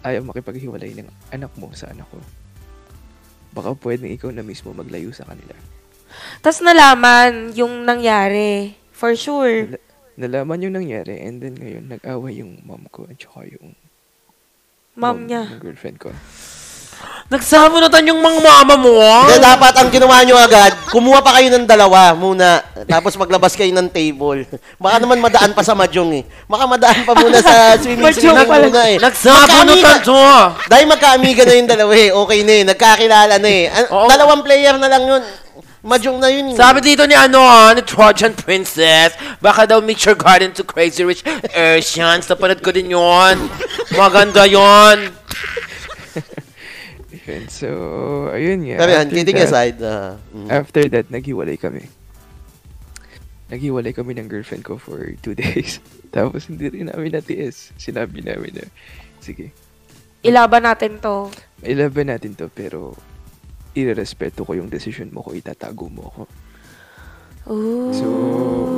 [0.00, 2.20] Ayaw makipaghiwalay ng anak mo sa anak ko.
[3.50, 5.56] Baka pwedeng ikaw na mismo maglayo sa kanila.
[6.38, 8.78] Tapos nalaman yung nangyari.
[8.92, 9.66] For sure.
[9.66, 9.82] Nala-
[10.14, 13.74] nalaman yung nangyari and then ngayon nag-away yung mom ko at saka yung
[14.94, 15.50] Mom niya.
[15.50, 16.14] ng girlfriend ko.
[17.24, 19.00] Nagsabunutan yung mga mama mo.
[19.24, 23.72] Hindi, dapat ang ginawa nyo agad, kumuha pa kayo ng dalawa muna, tapos maglabas kayo
[23.72, 24.44] ng table.
[24.76, 26.22] Baka naman madaan pa sa mahjong eh.
[26.44, 28.64] Baka madaan pa muna sa swimming Mahjong swimming pala.
[28.68, 28.96] muna eh.
[29.00, 30.20] Nagsabunutan Magkaamiga- to.
[30.68, 32.08] Dahil magkaamiga na yung dalawa eh.
[32.12, 32.62] Okay na eh.
[32.66, 33.64] Nagkakilala na eh.
[33.66, 34.06] An- Oo.
[34.06, 35.22] Dalawang player na lang yun.
[35.82, 36.44] Mahjong na yun.
[36.52, 36.54] eh.
[36.54, 41.02] Sabi dito ni ano, ah, ni Trojan Princess, baka daw meet your garden to Crazy
[41.02, 42.24] Rich Asians.
[42.24, 43.36] Napanood ko din yun.
[43.90, 45.08] Maganda yun.
[47.24, 47.68] Yun, so,
[48.30, 48.84] ayun nga.
[48.84, 49.76] Han, After kidding that- aside.
[49.80, 50.48] ah, mm.
[50.48, 51.88] After that, naghiwalay kami.
[53.48, 55.80] Naghiwalay kami ng girlfriend ko for two days.
[56.08, 57.72] Tapos hindi rin namin natiis.
[57.76, 58.64] Sinabi namin na,
[59.20, 59.52] sige,
[60.20, 61.28] Ilaban natin to.
[61.60, 62.96] ilaban natin to pero
[63.72, 66.22] irerespeto ko yung decision mo kung itatago mo ako.
[67.46, 67.92] Ooh.
[67.92, 68.06] So,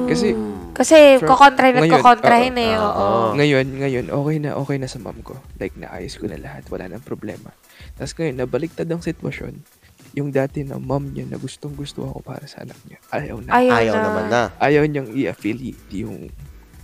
[0.07, 0.35] kasi
[0.77, 2.61] Kasi From- kukontrahin at ngayon, kukontrahin oo.
[2.61, 2.75] eh.
[2.77, 2.93] Oo.
[2.93, 3.29] Oo.
[3.33, 5.33] ngayon, ngayon, okay na, okay na sa mom ko.
[5.57, 6.69] Like, naayos ko na lahat.
[6.69, 7.49] Wala nang problema.
[7.97, 9.57] Tapos ngayon, nabaliktad ang sitwasyon.
[10.13, 13.01] Yung dati na mom niya na gustong gusto ako para sa anak niya.
[13.11, 13.51] Ayaw na.
[13.51, 14.03] Ayaw, Ayaw na.
[14.03, 14.43] naman na.
[14.57, 16.29] Ayaw niyang i-affiliate yung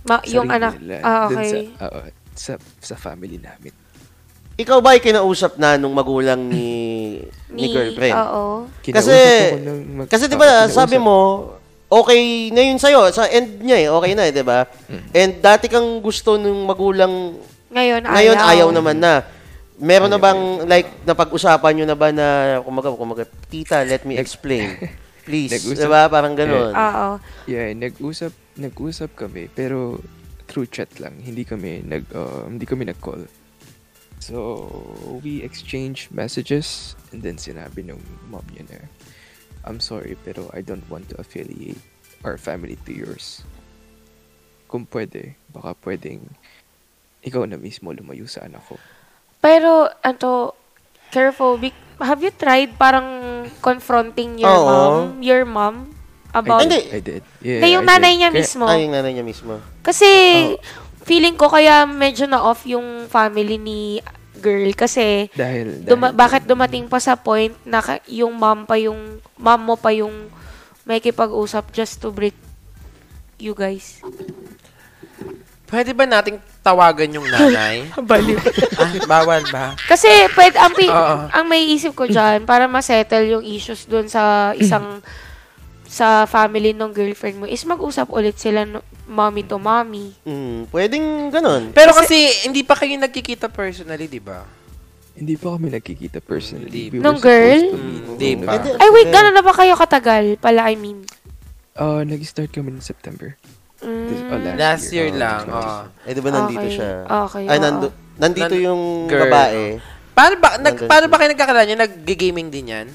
[0.03, 0.73] Ma- yung anak.
[0.75, 1.49] nila Ah, dun okay.
[1.49, 1.99] sa, oo,
[2.33, 2.51] sa,
[2.81, 3.73] sa family namin.
[4.53, 7.17] Ikaw ba ay kinausap na nung magulang ni,
[7.49, 8.13] ni, girlfriend?
[8.15, 8.69] Oo.
[8.85, 11.17] Kasi- ako ng mag- Kasi di ba, sabi mo,
[12.01, 13.09] okay na yun sa'yo.
[13.13, 14.65] Sa end niya eh, okay na eh, di ba?
[14.89, 15.03] Mm.
[15.13, 17.37] And dati kang gusto nung magulang,
[17.69, 18.13] Ngayon, ayaw.
[18.17, 19.21] ngayon ayaw naman na.
[19.81, 22.25] Meron na Ayaw, bang, like, napag-usapan nyo na ba na,
[22.61, 24.77] kumaga, kumaga, tita, let me explain.
[25.27, 25.81] Please, Nag-usap.
[25.81, 26.01] di ba?
[26.11, 26.75] Parang ganun.
[26.75, 27.07] Oo.
[27.47, 29.97] Yeah, nag-usap nag-usap kami, pero
[30.45, 31.17] through chat lang.
[31.17, 33.25] Hindi kami nag, uh, hindi kami nag-call.
[34.21, 34.67] So,
[35.19, 37.99] we exchanged messages and then sinabi nung
[38.31, 38.87] mom niya na,
[39.63, 41.79] I'm sorry, pero I don't want to affiliate
[42.21, 43.43] our family to yours.
[44.67, 46.23] Kung pwede, baka pwedeng
[47.21, 48.75] ikaw na mismo lumayo sa anak ko.
[49.39, 50.55] Pero, ano,
[51.09, 51.55] careful.
[51.55, 53.07] Be- have you tried parang
[53.59, 54.65] confronting your Oo.
[54.65, 55.23] mom?
[55.23, 55.95] Your mom?
[56.33, 56.59] About...
[56.59, 56.81] Ay, hindi.
[56.89, 57.23] I did.
[57.39, 58.19] Yeah, Hindi, yung I nanay did.
[58.19, 58.63] niya Kaya- mismo.
[58.65, 59.53] Ay, yung nanay niya mismo.
[59.79, 60.09] Kasi,
[60.51, 60.59] Oh.
[61.05, 64.01] feeling ko kaya medyo na-off yung family ni
[64.43, 64.67] girl.
[64.73, 68.99] Kasi, Dahil, dahil duma- bakit dumating pa sa point na ka- yung mom pa yung,
[69.33, 70.27] mom mo pa yung
[70.83, 72.35] may kipag-usap just to break
[73.39, 74.03] you guys.
[75.65, 77.89] Pwede ba nating tawagan yung nanay?
[78.03, 78.37] Baliw.
[78.77, 79.73] ah, bawal ba?
[79.83, 80.91] Kasi, pwede, ang, pi-
[81.31, 85.01] ang may isip ko dyan, para ma-settle yung issues dun sa isang,
[85.93, 90.09] sa family ng girlfriend mo, is mag-usap ulit sila, no, mommy to mommy.
[90.25, 91.69] Mm, pwedeng ganun.
[91.69, 94.41] Pero kasi, hindi pa kayo nagkikita personally, di ba?
[95.13, 96.89] Hindi pa kami nagkikita personally.
[96.89, 96.97] Hindi.
[96.97, 97.61] We Nung girl?
[97.69, 98.57] Mm, di nung- pa.
[98.57, 100.41] Ay, wait, gano'n na ba kayo katagal?
[100.41, 101.05] Pala, I mean.
[101.77, 103.37] Uh, nag-start kami in September.
[103.77, 104.57] This, oh, Mm.
[104.57, 105.45] Last year Oh, lang.
[105.45, 105.53] 20.
[105.53, 105.83] Oh.
[106.07, 106.73] Eh, di ba nandito Okay.
[106.73, 106.91] siya?
[107.05, 109.29] Okay, Ay, nando, nandito Nan- yung Girl.
[109.29, 109.77] babae.
[110.09, 111.77] Paano ba, nag, paano ba kayo nagkakilala niya?
[111.79, 112.87] Nag-gaming din yan?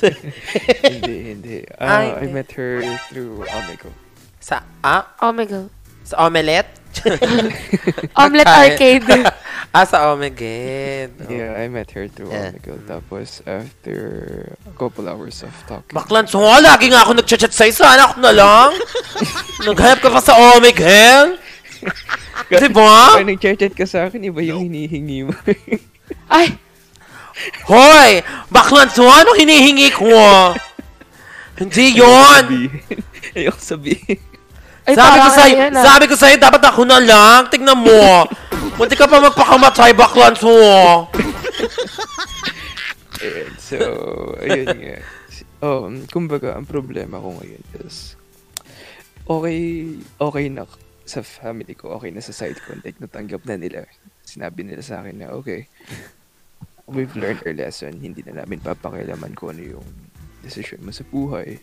[0.86, 1.56] hindi, hindi.
[1.76, 2.32] Uh, Ah, I hindi.
[2.32, 3.92] met her through Omegle.
[4.40, 5.06] Sa, ah?
[5.22, 5.70] Oh my God.
[6.02, 6.82] Sa Omelette?
[8.22, 8.50] Omelette.
[8.50, 9.06] Arcade.
[9.76, 11.08] ah, sa Omegle.
[11.24, 11.30] Oh.
[11.30, 12.50] Yeah, I met her through Yeah.
[12.52, 12.82] Omegle.
[12.84, 13.96] Tapos, after
[14.66, 15.94] a couple hours of talking.
[15.94, 17.72] Baklan, so lagi nga ako nag-chat sa'yo.
[17.72, 18.70] Sana ako na lang.
[19.62, 21.38] Naghanap ka pa sa Omegle.
[22.50, 22.94] diba?
[23.16, 25.34] Parang nag-chat ka sa akin, iba yung hinihingi mo.
[26.28, 26.58] Ay,
[27.66, 28.22] Hoy!
[28.52, 30.10] Baklan, so ano hinihingi ko?
[31.58, 32.44] Hindi yon.
[33.36, 34.18] Ayoko sabihin.
[34.82, 35.84] ay Sabi ko sa'yo, yun, ah.
[35.86, 37.46] sabi ko sa'yo, dapat ako na lang.
[37.46, 38.26] Tignan mo.
[38.74, 40.50] Munti ka pa magpakamatay, baklan, so.
[43.22, 43.78] And so,
[44.42, 44.98] ayun nga.
[45.62, 48.18] Um, kumbaga, ang problema ko ngayon is,
[49.30, 50.66] okay, okay na
[51.06, 52.74] sa family ko, okay na sa side ko.
[52.82, 53.86] Like, natanggap na nila.
[54.26, 55.70] Sinabi nila sa akin na, okay,
[56.92, 58.00] we've learned our lesson.
[58.00, 59.88] Hindi na namin papakialaman kung ano yung
[60.44, 61.58] decision mo sa buhay.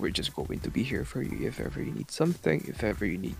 [0.00, 3.06] We're just going to be here for you if ever you need something, if ever
[3.06, 3.38] you need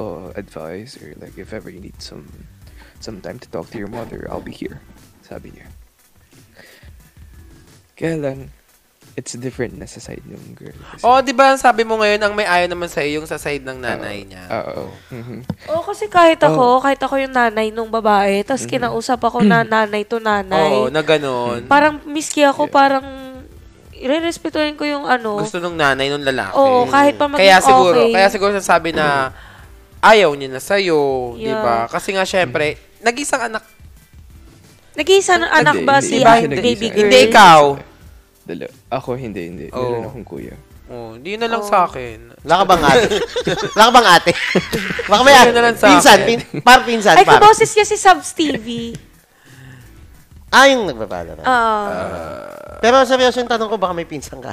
[0.00, 2.24] uh, advice, or like if ever you need some
[3.02, 4.80] some time to talk to your mother, I'll be here.
[5.20, 5.68] Sabi niya.
[7.92, 8.38] Kaya lang,
[9.12, 10.72] it's different na sa side ng girl.
[10.72, 13.60] Kasi, Oh, di ba sabi mo ngayon, ang may ayaw naman sa'yo yung sa side
[13.60, 14.44] ng nanay niya.
[14.48, 14.88] Oo.
[15.12, 15.38] Mhm.
[15.68, 16.48] Oo, kasi kahit Oh.
[16.48, 18.72] ako, kahit ako yung nanay nung babae, tapos Mm.
[18.72, 20.72] kinausap ako na nanay to nanay.
[20.72, 21.68] Oo, na ganun.
[21.68, 22.74] Parang miski ako, Yeah.
[22.74, 23.06] parang
[23.92, 25.38] irerespetuhin ko yung ano.
[25.38, 26.56] Gusto nung nanay nung lalaki.
[26.56, 28.12] Oo, kahit pa maging Kaya siguro, okay.
[28.16, 29.30] kaya siguro sasabi na
[30.00, 31.60] ayaw niya na sa'yo, di Yeah.
[31.60, 31.76] ba?
[31.86, 33.62] Kasi nga syempre, nag-isang anak.
[34.92, 37.08] Nag-iisa ng anak ba si baby girl?
[37.08, 37.60] Hindi ikaw.
[38.42, 38.66] Dala.
[38.90, 39.66] Ako, hindi, hindi.
[39.70, 40.02] Oo.
[40.02, 40.54] Meron akong kuya.
[40.92, 41.70] Oh, di na lang Oo.
[41.70, 42.30] sa akin.
[42.44, 43.06] Wala ka bang ate?
[43.72, 44.32] Wala ka bang ate?
[45.08, 45.50] Baka may ate.
[45.54, 46.26] na lang sa Pinsan, akin.
[46.26, 47.38] pin, par pinsan, Ay, par.
[47.38, 48.92] kaboses niya si Subs TV.
[50.52, 51.38] Ah, yung nagpapala.
[51.48, 52.76] Ah.
[52.82, 54.52] Pero seryoso yung tanong ko, baka may pinsan ka.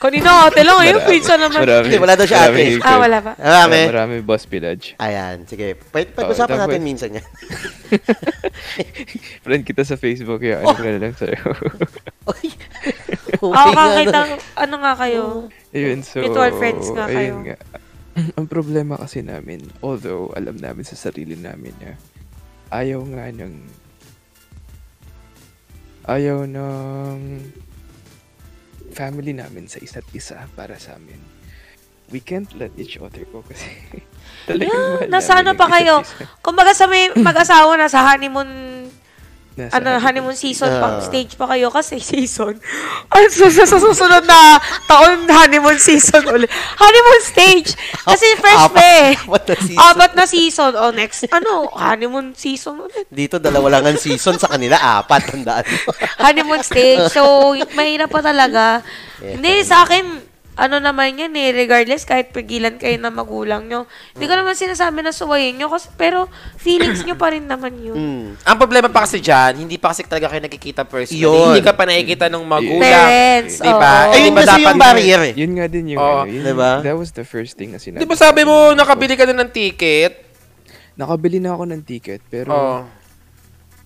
[0.00, 1.60] Kanina ate lang, ayun, pizza naman.
[1.60, 1.84] Marami.
[1.92, 2.80] Hindi, wala daw siya marami ate.
[2.80, 3.32] Ah, wala ba?
[3.36, 3.76] Marami.
[3.76, 4.96] Uh, marami boss village.
[4.96, 5.76] Ayan, sige.
[5.76, 7.26] Pwede, pag-usapan tapos- natin minsan yan.
[9.44, 11.36] Friend kita sa Facebook, kaya ano ko na lang sa'yo.
[12.32, 12.48] Uy.
[13.44, 14.36] Oo, nga, kakita, no?
[14.56, 15.22] ano nga kayo?
[15.76, 16.24] Ayun, so...
[16.24, 17.20] Mutual friends nga kayo.
[17.20, 17.56] ayun nga.
[18.40, 21.92] Ang problema kasi namin, although alam namin sa sarili namin na
[22.72, 23.54] ayaw nga ng...
[26.08, 27.18] Ayaw ng
[28.90, 31.18] family namin sa isa't isa para sa amin.
[32.10, 33.70] We can't let each other go kasi
[34.50, 35.94] talagang Yeah, mahal nasa namin ang pa kayo?
[36.02, 36.26] isa.
[36.42, 38.50] Kumbaga sa may mag-asawa na sa honeymoon
[39.60, 41.04] Nasa ano, honeymoon season pa, Ah.
[41.04, 42.56] stage pa kayo kasi season.
[43.12, 46.48] Ay, sa, sa, sa susunod na taon, honeymoon season ulit.
[46.80, 47.76] Honeymoon stage!
[48.00, 49.12] Kasi fresh pa eh.
[49.14, 49.80] apat na season.
[49.82, 50.72] Apat na season.
[50.74, 53.04] O next, ano, honeymoon season ulit.
[53.06, 54.40] Dito, dalawa lang ang season.
[54.40, 55.30] Sa kanila, apat.
[55.30, 55.92] Tandaan mo.
[56.18, 57.12] Honeymoon stage.
[57.12, 58.64] So, mahirap pa talaga.
[59.20, 59.36] Yeah.
[59.36, 63.86] Hindi, sa akin, ano naman yan eh, regardless, kahit pigilan kayo ng magulang nyo.
[64.12, 67.96] Hindi ko naman sinasabi na suwayin nyo, kasi, pero feelings nyo pa rin naman yun.
[67.96, 68.26] Hmm.
[68.44, 71.22] Ang problema pa kasi dyan, hindi pa kasi talaga kayo nakikita personally.
[71.22, 71.54] Yun.
[71.54, 72.82] Hindi ka pa nakikita ng magulang.
[72.82, 73.92] Parents, Di ba?
[74.06, 74.12] oo.
[74.12, 75.34] Ayun di ba kasi dapat yung barrier eh.
[75.38, 76.18] Yun nga din yung Oo.
[76.22, 76.72] ano, yun, Diba?
[76.82, 78.02] That was the first thing na sinabi.
[78.02, 80.12] Di ba sa sabi akin mo, nakabili ka na ng ticket?
[80.94, 82.80] Nakabili na ako ng ticket, pero Oh,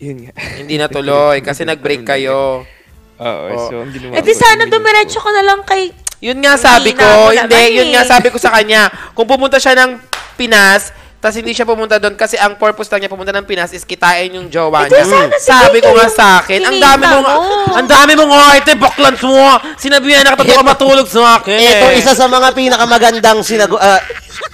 [0.01, 0.33] yun nga.
[0.59, 2.67] hindi natuloy kasi nag-break kayo.
[3.15, 3.69] Oo, Oo.
[3.71, 5.31] so ang ginawa Eh di ko, sana dumiretso ko.
[5.31, 7.93] ka na lang kay Yun nga sabi Hindi ko, na ako hindi, naman yun eh.
[7.93, 8.83] nga sabi ko sa kanya.
[9.13, 10.01] Kung pumunta siya ng
[10.35, 10.89] Pinas,
[11.21, 14.29] tas hindi siya pumunta doon kasi ang purpose lang niya pumunta ng Pinas is kitain
[14.31, 15.05] yung jowa Eh, niya.
[15.05, 17.37] sana Sabi ko nga sa akin, ang dami mong, mo.
[17.73, 19.41] ang dami mong arte, baklans mo.
[19.77, 21.57] Sinabihan na kita, ka matulog sa akin.
[21.57, 24.01] Ito isa sa mga pinakamagandang sinago ah,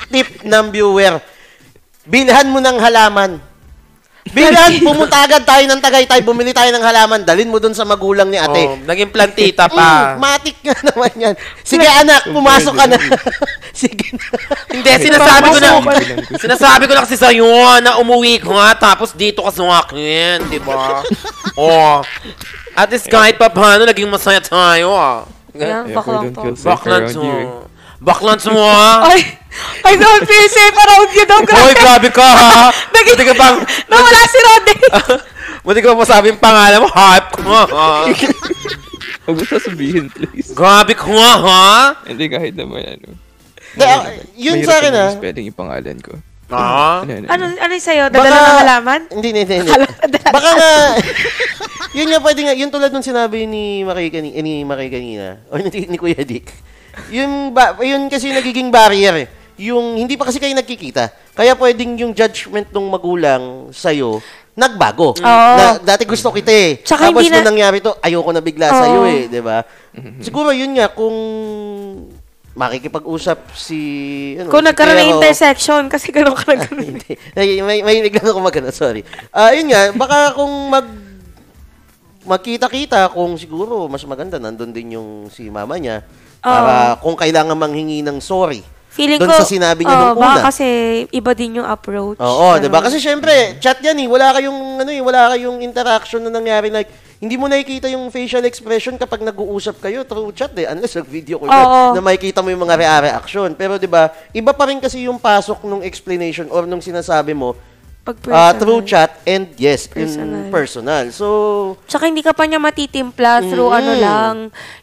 [0.06, 1.18] tip ng viewer.
[2.02, 3.49] Bilhan mo ng halaman.
[4.28, 8.28] Bilhan, pumunta agad tayo ng Tagaytay, bumili tayo ng halaman, dalhin mo dun sa magulang
[8.28, 8.68] ni ate.
[8.68, 10.14] Oh, naging plantita pa.
[10.14, 11.34] Mm, matik nga naman yan.
[11.64, 13.00] Sige anak, pumasok ka na.
[13.80, 14.26] Sige na.
[14.70, 15.70] Hindi, sinasabi ko na,
[16.36, 21.00] sinasabi ko na kasi sa'yo na umuwi ka, tapos dito ka sa akin, di ba?
[21.56, 22.04] oh.
[22.76, 25.24] At least kahit pa paano, naging masaya tayo, ah.
[25.56, 26.54] Yeah, don't to.
[26.62, 27.24] around you.
[27.24, 27.66] mo.
[27.98, 29.10] Baklans mo, ah.
[29.10, 29.39] Ay,
[29.84, 31.40] I don't feel safe around you daw.
[31.42, 32.70] Hoy, grabe ka, ha?
[32.94, 33.56] Naging- Buti ka pang,
[33.90, 34.78] Nawala si Rodney.
[35.66, 37.88] buti ka pa masabi yung pangalan mo, hype ka, ha?
[39.26, 40.54] Huwag mo sasabihin, please.
[40.54, 41.98] Grabe ka, ha?
[42.06, 43.08] Hindi kahit naman ano.
[43.70, 44.02] Di, ah,
[44.34, 45.10] yun sa akin ah.
[45.14, 46.18] Spelling yung pangalan ko.
[46.50, 47.06] Ah?
[47.06, 48.10] Ano, ano, ano, ano yung sa'yo?
[48.10, 49.00] Dadala ng halaman?
[49.14, 49.70] Hindi, hindi, hindi.
[49.70, 49.86] Ko
[50.34, 50.72] Baka nga,
[51.94, 55.58] yun nga pwede nga, yun tulad nung sinabi ni Marie kanina, ni Marie kanina, o
[55.62, 56.50] ni, ni Kuya Dick.
[57.14, 59.28] Yun, ba, yun kasi nagiging barrier eh.
[59.60, 61.36] Yung hindi pa kasi kayo nagkikita.
[61.36, 64.24] Kaya pwedeng yung judgment ng magulang sa'yo,
[64.56, 65.12] nagbago.
[65.20, 66.80] Na, dati gusto kita eh.
[66.80, 68.74] Tsaka Tapos nung na- nangyari to, ayoko na bigla Oo.
[68.74, 69.22] sa'yo eh.
[69.28, 69.60] 'di ba?
[70.18, 71.12] Siguro yun nga, kung
[72.50, 73.78] makikipag-usap si...
[74.36, 76.98] Ano, Kung si nagkaroon ng intersection, kasi ganun ka nagkaroon.
[76.98, 77.12] hindi.
[77.32, 79.04] may, may, may biglang ako magana, sorry.
[79.30, 80.86] Ah, yun nga, baka kung mag
[82.20, 86.04] magkita-kita kung siguro mas maganda nandun din yung si mama niya
[86.38, 88.60] para kung kailangan manghingi ng sorry.
[88.90, 90.26] Feeling Doon ko, sa sinabi niya oh, nung una.
[90.34, 90.66] baka kasi
[91.14, 92.18] iba din yung approach.
[92.18, 92.82] Oo, 'di ba?
[92.82, 94.08] Kasi syempre, chat 'yan eh.
[94.10, 96.90] Wala kayong ano eh, wala kayong interaction na nangyari like
[97.22, 101.38] hindi mo nakikita yung facial expression kapag nag-uusap kayo through chat eh unless sa video
[101.38, 101.84] call ka, Oo.
[101.94, 103.54] na makikita mo yung mga rea- reaction.
[103.54, 107.54] Pero 'di ba, iba pa rin kasi yung pasok nung explanation or nung sinasabi mo
[108.26, 108.54] Ah, personal.
[108.56, 110.40] through chat and yes, Personal.
[110.40, 111.04] in personal.
[111.10, 111.26] So,
[111.84, 113.78] Tsaka hindi ka pa niya matitimpla through Mm.
[113.78, 114.34] ano lang.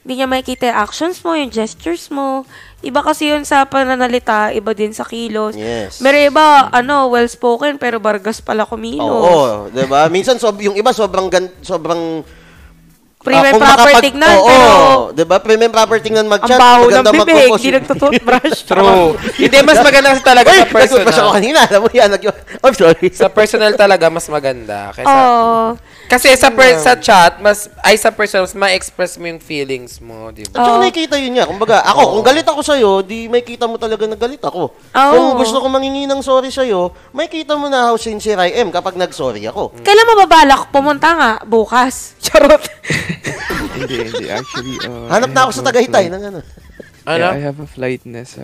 [0.01, 2.43] Hindi niya makikita yung actions mo, yung gestures mo.
[2.77, 5.53] Iba kasi yun sa pananalita, iba din sa kilos.
[5.53, 5.97] Yes.
[5.97, 9.01] Meron iba, ano, well-spoken, pero bargas pala kumilos.
[9.01, 10.05] oo, 'di ba?
[10.07, 12.21] Minsan sob yung iba sobrang gan- sobrang
[13.27, 14.67] Prim ah, and kung proper makapag- tignan, oo, pero
[15.11, 15.37] 'di ba?
[15.43, 18.59] Prim and proper tignan ang mag-chat, baho ng bibig, hindi nagtutoothbrush.
[18.71, 19.07] True.
[19.35, 21.35] Hindi, mas maganda kasi talaga Uy, sa nagtutbrush ako personal.
[21.35, 21.59] kanina.
[21.67, 22.09] Alam mo yan.
[22.63, 23.07] I'm sorry.
[23.11, 24.95] Sa personal talaga, mas maganda.
[24.95, 25.75] Kaysa, Oo.
[26.07, 30.31] Kasi sa per- sa chat, mas ay sa personal, mas ma-express mo yung feelings mo,
[30.31, 30.55] di At ba?
[30.57, 30.79] saka Oo.
[30.79, 31.45] nakikita yun niya.
[31.45, 34.71] Kumbaga, ako, kung galit ako sa'yo, di may kita mo talaga na galit ako.
[34.71, 35.11] Oo.
[35.11, 38.71] Kung gusto ko mangingi ng sorry sa'yo, may kita mo na how sincere I am
[38.71, 39.75] kapag nag-sorry ako.
[39.77, 41.31] Kailan mo babalak pumunta nga?
[41.43, 42.11] Bukas.
[42.23, 42.63] Charot.
[43.75, 44.25] hindi, hindi.
[44.27, 46.39] Actually, uh, Hanap I na ako have sa a Tagaytay flight- ng ano.
[47.05, 47.23] Ano?
[47.23, 48.43] Yeah, I have a flight na sa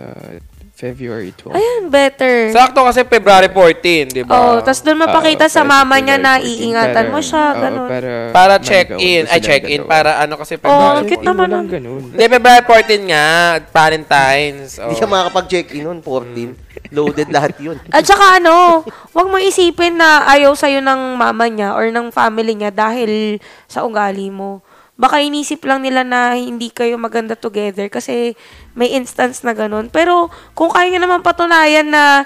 [0.74, 1.54] February 12.
[1.54, 2.50] Ayan, better.
[2.50, 4.34] Sakto kasi February 14, di ba?
[4.34, 7.22] Oh, tapos doon mapakita Ah, sa para mama niya na February 14, iingatan mo para-
[7.24, 7.88] siya, oo, ganun.
[7.88, 9.22] para, Para check-in.
[9.22, 9.80] na Ay, check-in.
[9.80, 9.92] dalawa.
[9.92, 11.70] Para ano kasi Oh, February cute Check-in naman mo lang nun.
[11.70, 12.02] ganun.
[12.10, 13.26] Hindi, February 14 nga.
[13.70, 14.70] Valentine's.
[14.76, 14.82] Oh.
[14.84, 16.50] Hindi ka makakapag-check-in nun, 14.
[16.90, 17.78] Loaded lahat yun.
[17.88, 22.50] At saka ano, wag mo isipin na ayaw sa'yo ng mama niya or ng family
[22.52, 24.58] niya dahil sa ugali mo.
[24.94, 28.38] Baka inisip lang nila na hindi kayo maganda together kasi
[28.78, 29.90] may instance na ganun.
[29.90, 32.22] Pero kung kaya nyo naman patunayan na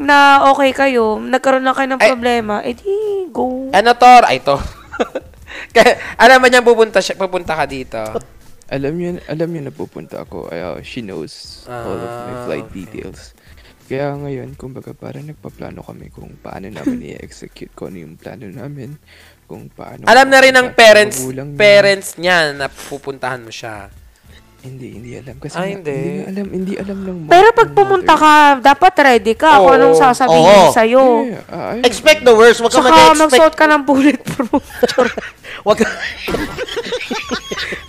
[0.00, 2.08] na okay kayo, nagkaroon lang kayo ng Ay.
[2.08, 2.88] problema, edi
[3.28, 3.68] go.
[3.68, 4.12] Ano to?
[4.24, 4.56] Ay, to.
[5.76, 8.00] Kaya, alam mo niya pupunta, siya, pupunta ka dito.
[8.70, 10.48] Alam niya, alam niya na pupunta ako.
[10.48, 12.76] Uh, she knows all of my Ah, flight okay.
[12.80, 13.34] details.
[13.90, 18.94] Kaya ngayon, kumbaga parang nagpaplano kami kung paano namin i-execute ko ano yung plano namin.
[19.50, 20.06] Kung paano...
[20.06, 21.18] Alam na rin ng parents,
[21.58, 23.90] parents niya na pupuntahan mo siya.
[24.60, 25.40] Hindi, hindi alam.
[25.40, 25.98] Kasi Ah, nga, hindi.
[26.20, 28.22] nga alam, hindi alam ng mo- Pero pag pumunta mother.
[28.22, 29.78] ka, dapat ready ka kung Oo.
[29.80, 30.70] anong sasabihin Oo.
[30.70, 31.04] sa'yo.
[31.26, 31.82] Yeah, ah, ayun.
[31.82, 32.62] Expect the worst.
[32.62, 33.18] Huwag ka mag-expect.
[33.18, 34.62] magsuot ka ng bulletproof.
[35.62, 35.86] Wag ka,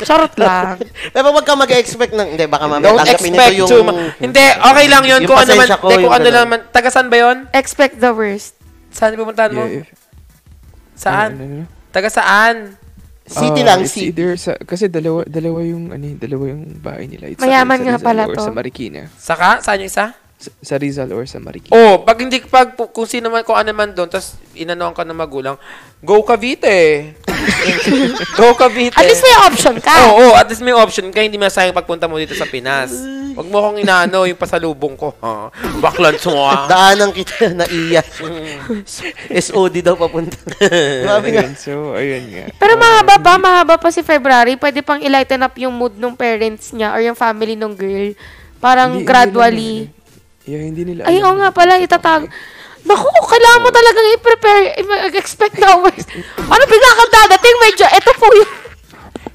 [0.01, 0.81] Charot lang.
[1.09, 3.87] pero wag ka mag-expect ng, hindi, baka mamaya Don't tanggapin expect nito yung...
[3.87, 3.99] much.
[4.19, 5.19] Hindi, okay lang yun.
[5.19, 6.35] yung Kung ano man, pasensya ko, hindi, kung yung ano ganun.
[6.35, 6.61] lang man.
[6.69, 7.37] Taga saan ba yun?
[7.51, 8.53] Expect the worst.
[8.89, 9.63] Saan pupuntahan mo?
[9.63, 9.93] Yeah, if-
[10.93, 11.29] Saan?
[11.31, 11.65] Ano, ano, ano?
[11.89, 12.55] Taga saan?
[13.23, 14.11] City Ah, lang, it's city.
[14.11, 17.31] either sa, kasi dalawa, dalawa yung, ano, eh, dalawa yung bahay nila.
[17.31, 18.43] It's Mayaman either nga sa Rizal pala or to.
[18.43, 19.01] sa Marikina.
[19.15, 19.49] Saka?
[19.61, 20.05] Saan yung isa?
[20.35, 21.71] Sa, sa Rizal or sa Marikina.
[21.71, 25.15] Oh, pag hindi pag kung sino man kung ano man doon, tapos inanoan ka ng
[25.15, 25.55] magulang,
[26.01, 27.13] go Cavite.
[28.37, 28.95] Go Cavite.
[28.95, 29.93] At least may option ka.
[30.07, 31.19] Oo, oo, at least may option ka.
[31.21, 32.91] Hindi masayang pagpunta mo dito sa Pinas.
[33.31, 35.15] Huwag mo kong inaano yung pasalubong ko.
[35.23, 35.47] Ha?
[35.79, 38.03] Baklan mo Daanan kita na iya.
[39.31, 40.35] SOD daw papunta.
[41.07, 41.43] Grabe nga.
[41.47, 42.45] Ayun, so, ayun nga.
[42.59, 44.59] Pero mahaba pa, mahaba pa si February.
[44.59, 48.11] Pwede pang i-lighten up yung mood ng parents niya or yung family ng girl.
[48.59, 49.73] Parang Hindi- gradually.
[49.87, 49.95] Hindi
[50.45, 52.27] nila, yeah, hindi nila Ay, oo nga pala, itatag.
[52.81, 56.09] Naku, kailangan mo talagang i-prepare, i- expect na worst.
[56.37, 58.51] Ano, bigla kang dadating, medyo, eto po yung...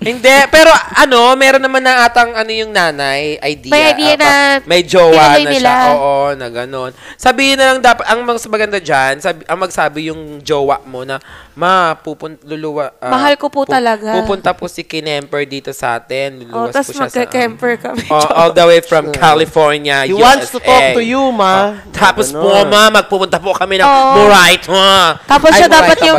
[0.06, 3.72] Hindi, pero ano, meron naman na atang ano yung nanay, idea.
[3.74, 5.72] May idea ah, na pa- may jowa na nila.
[5.74, 5.90] siya.
[5.92, 6.90] Oo, na ganun.
[7.16, 11.18] Sabihin na lang dapat, ang mas maganda dyan, sabi, ang magsabi yung jowa mo na,
[11.52, 12.94] ma, pupun, luluwa.
[12.96, 16.46] ah, Mahal ko po talaga." Pupunta po si Kinemper dito sa atin.
[16.48, 17.18] Oh, Luluwas tapos po siya sa...
[17.18, 18.04] magka-camper kami.
[18.06, 20.22] Oh, all the way from California, He USA.
[20.22, 21.74] wants to talk to you, ma.
[21.74, 22.70] Oh, tapos po, Ganon.
[22.70, 24.12] ma, magpupunta po kami ng Oo.
[24.22, 25.18] Morait, ma.
[25.26, 26.18] Tapos Ay, siya dapat yung,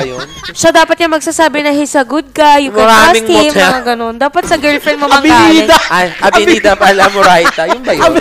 [0.52, 3.72] siya dapat yung magsasabi na he's a good guy, you can Maraming trust him, motel.
[3.78, 4.16] Mga ganun.
[4.18, 5.38] Dapat sa girlfriend mo Abilida.
[5.38, 5.70] manggaling.
[5.90, 7.62] Ay, Avenida pala, Moraita.
[7.70, 8.14] Yun ba yun?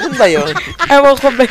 [0.00, 0.52] yun ba yun?
[0.88, 1.44] Ewan ko ba?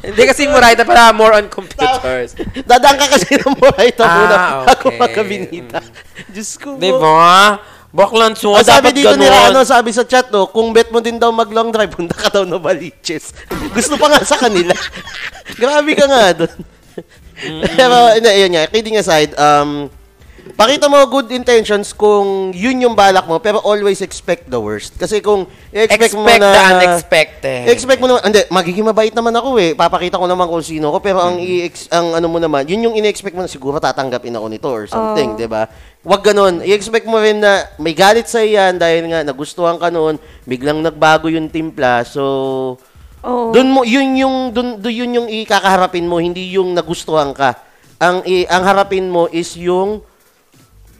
[0.00, 2.36] Hindi kasi Moraita pala more on computers.
[2.62, 4.36] Dadaan ka kasi ng Moraita Ah, muna
[4.68, 4.98] ako okay.
[4.98, 5.80] magkabinita.
[6.28, 6.76] Diyos ko.
[6.76, 7.58] Di ba?
[7.90, 9.26] Baklan so, Ang sabi dapat dito ganun.
[9.26, 12.14] ni ano, sabi sa chat, no, kung bet mo din daw mag long drive, punta
[12.14, 13.34] ka daw na Baliches.
[13.74, 14.70] Gusto pa nga sa kanila.
[15.58, 16.54] Grabe ka nga doon.
[17.74, 19.90] Pero, hindi, yun nga, kidding aside, um,
[20.60, 24.92] pakita mo good intentions kung yun yung balak mo, pero always expect the worst.
[25.00, 26.52] Kasi kung i-expect Expect mo na...
[26.52, 27.64] the unexpected.
[27.72, 29.72] Expect mo naman, hindi, magiging mabait naman ako eh.
[29.72, 32.92] Papakita ko naman kung sino ko, pero ang i ang ano mo naman, yun yung
[32.92, 35.36] ine-expect mo na siguro tatanggapin ako nito or something, Oh.
[35.40, 35.64] 'di ba?
[36.04, 36.60] Huwag ganun.
[36.60, 41.32] I-expect mo rin na may galit sa yan dahil nga nagustuhan ka noon, biglang nagbago
[41.32, 42.04] yung timpla.
[42.04, 42.76] So,
[43.24, 43.48] Oo.
[43.56, 47.56] doon mo yun yung dun, dun yun yung ikakaharapin mo, hindi yung nagustuhan ka.
[47.96, 50.04] Ang i, ang harapin mo is yung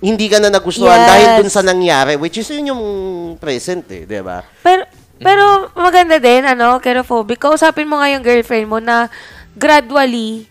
[0.01, 1.09] hindi ka na nagustuhan Yes.
[1.09, 2.84] dahil dun sa nangyari, which is yun yung
[3.36, 4.40] present eh, 'di ba?
[4.64, 4.88] Pero,
[5.20, 7.36] pero maganda din, ano, kerophobic.
[7.36, 9.12] Kausapin mo nga yung girlfriend mo na
[9.53, 10.48] gradually,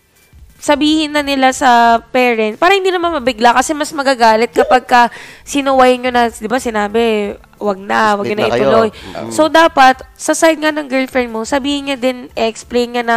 [0.62, 5.02] sabihin na nila sa parent, para hindi naman mabigla kasi mas magagalit kapag ka
[5.42, 8.88] sinuway nyo na, di ba sinabi, wag na, wag na na ituloy.
[8.92, 9.32] Mm.
[9.32, 13.16] So, dapat, sa side nga ng girlfriend mo, sabihin niya din, explain niya na,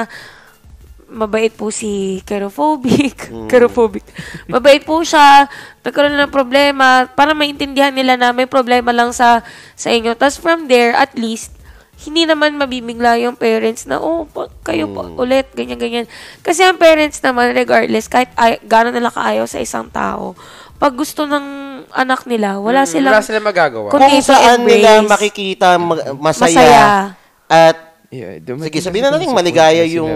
[1.13, 3.29] mabait po si kerophobic.
[3.45, 4.01] kerophobic.
[4.51, 5.45] Mabait po siya.
[5.85, 7.05] Nagkaroon ng problema.
[7.07, 9.45] Para maintindihan nila na may problema lang sa
[9.77, 10.17] sa inyo.
[10.17, 11.53] Tapos from there, at least,
[12.03, 16.05] hindi naman mabibigla yung parents na, oh, pa, kayo pa ulit, ganyan, ganyan.
[16.43, 20.35] Kasi ang parents naman, regardless, kahit ay, gano'n nila kaayaw sa isang tao,
[20.75, 21.45] pag gusto ng
[21.95, 23.87] anak nila, wala silang Wala silang magagawa.
[23.87, 24.83] Kung- saan i-embrace.
[24.83, 26.83] nila makikita ma- masaya, masaya.
[27.47, 27.77] at
[28.13, 30.11] Yeah, Sige, sabihin na natin maligaya yung,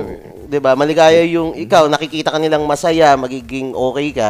[0.45, 0.77] 'di ba?
[0.77, 4.29] Maligaya yung ikaw nakikita ka nilang masaya, magiging okay ka.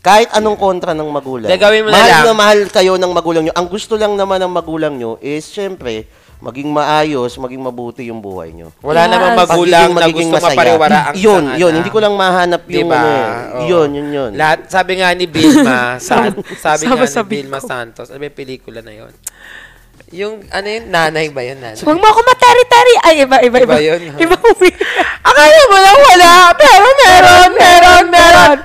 [0.00, 1.50] Kahit anong kontra ng magulang.
[1.50, 2.24] Gagawin mo na mahal lang.
[2.24, 3.52] na mahal kayo ng magulang nyo.
[3.52, 6.08] Ang gusto lang naman ng magulang nyo is, syempre,
[6.40, 8.72] maging maayos, maging mabuti yung buhay nyo.
[8.80, 9.12] Wala Yes.
[9.12, 11.68] namang magulang na Magiging gusto mapariwara ang Yun, isang yun.
[11.68, 11.76] anak.
[11.76, 12.96] Hindi ko lang mahanap yung Diba?
[12.96, 13.24] ano eh.
[13.28, 13.64] Oo.
[13.68, 14.30] Yun, yun, yun.
[14.40, 16.14] Lahat, sabi nga ni Vilma, sa,
[16.56, 17.68] sabi nga ni sa Vilma Biko.
[17.68, 19.12] Santos, ano ba yung pelikula na yun?
[20.10, 21.62] Yung, ano yun, nanay ba yun?
[21.62, 21.78] Nanay?
[21.78, 22.94] Huwag mo ako matari-tari.
[23.06, 23.74] Ay, iba, iba, iba.
[23.78, 24.16] Iba yun, ha?
[24.18, 24.36] Iba.
[25.22, 28.58] Akala mo lang wala, pero meron, meron, meron.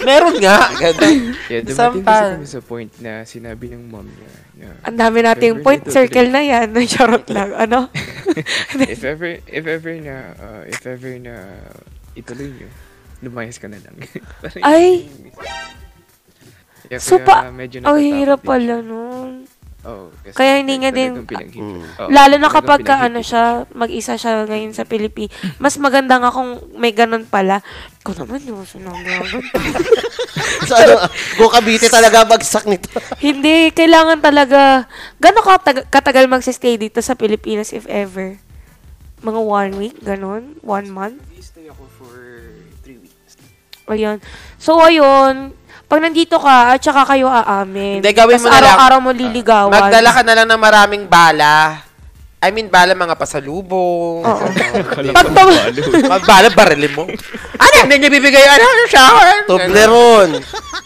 [0.00, 0.58] Meron nga.
[0.80, 1.16] Ganun.
[1.52, 5.60] Yeah, dumating kasi kami sa point na sinabi ng mom niya na Ang dami nating
[5.60, 6.72] point dito, circle na yan.
[6.88, 7.52] Charot lang.
[7.52, 7.92] Ano?
[8.88, 11.34] if ever if ever na uh, if ever na
[12.16, 12.68] ituloy nyo,
[13.20, 13.96] lumayas ka na lang.
[14.64, 15.04] Ay.
[15.04, 15.36] yun yung.
[16.90, 19.49] Yeah, So, pa- medyo Ang hirap pala nun.
[19.80, 22.12] Oo, kasi Kaya hindi nga talagang din- Mm.
[22.12, 25.32] Lalo na kapag ka, ano ko siya, mag-isa siya ngayon sa Pilipinas.
[25.56, 27.64] Mas maganda nga kung may ganun pala.
[28.04, 29.08] Ikaw naman yung sinabi
[30.68, 32.92] so, ano, go Cavite talaga bagsak nito.
[33.24, 34.84] Hindi, kailangan talaga,
[35.16, 38.36] gano'n katag- katagal magsistay dito sa Pilipinas if ever?
[39.20, 40.60] Mga one week, ganun?
[40.60, 41.20] One month?
[41.40, 42.12] Stay ako for
[42.80, 43.36] three weeks.
[43.84, 44.20] Ayun.
[44.56, 45.56] So, ayun.
[45.90, 47.98] Pag nandito ka, at saka kayo aamin.
[47.98, 48.62] Hindi, gawin Tas mo na lang.
[48.62, 49.74] araw-araw mo liligawan.
[49.74, 51.82] Magdala ka na lang ng maraming bala.
[52.40, 54.24] I mean, bala mga pasalubong.
[54.24, 54.44] Oo.
[54.48, 57.04] Pag Pag tum- Magbala, barilin mo.
[57.58, 57.74] Ano?
[57.84, 59.04] Hindi niya bibigay, ano, ano siya?
[59.44, 60.34] Toblerone.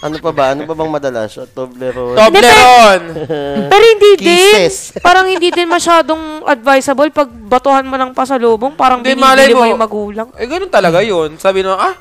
[0.02, 0.44] ano pa ba?
[0.50, 1.30] Ano pa bang madalas?
[1.54, 2.18] Toblerone.
[2.18, 3.06] Toblerone.
[3.70, 4.34] Pero hindi din.
[4.50, 4.98] Kisses.
[4.98, 8.74] Parang hindi din masyadong advisable pag batuhan mo ng pasalubong.
[8.74, 9.70] Parang Hindi, binibili mo mo.
[9.70, 10.28] yung magulang.
[10.34, 11.38] Eh, ganun talaga yun.
[11.38, 11.94] Sabi mo, ah,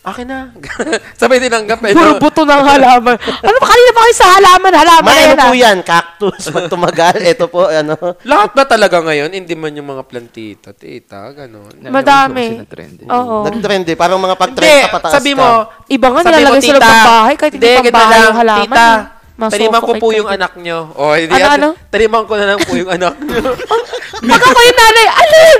[0.00, 0.48] Akin na.
[1.20, 1.92] Sabay tinanggap eh.
[1.92, 3.20] Puro buto ng halaman.
[3.20, 5.60] ano ba, kanina pa kayo sa halaman, halaman na May ano po ah.
[5.60, 6.42] yan, cactus.
[6.48, 7.94] Pag tumagal, ito po, ano.
[8.24, 9.28] Lahat ba talaga ngayon?
[9.28, 11.84] Hindi man yung mga plantita, tita, gano'n.
[11.84, 12.64] Madami.
[13.06, 13.44] Oo.
[13.44, 13.96] Nag-trend eh.
[14.00, 15.38] Parang mga pag-trend ka pataas sabi ka.
[15.38, 15.48] mo,
[15.84, 18.64] Iba nga nilalagay sa loob ng bahay kahit hindi pang ganito bahay lang, yung halaman.
[18.72, 19.18] Tita, eh.
[19.40, 20.36] Taniman ko po yung kayo.
[20.36, 20.78] anak nyo.
[20.96, 21.68] O, hindi, Ano, ano?
[21.88, 23.40] Taniman ko na lang po yung anak nyo.
[24.30, 25.58] Pag ako yung nanay, alin?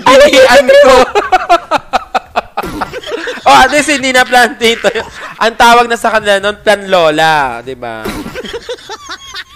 [0.00, 0.94] Binian ko.
[3.44, 4.88] Oh, at least hindi na plan tito.
[5.42, 7.60] Ang tawag na sa kanila noon, plan lola.
[7.60, 8.02] di ba?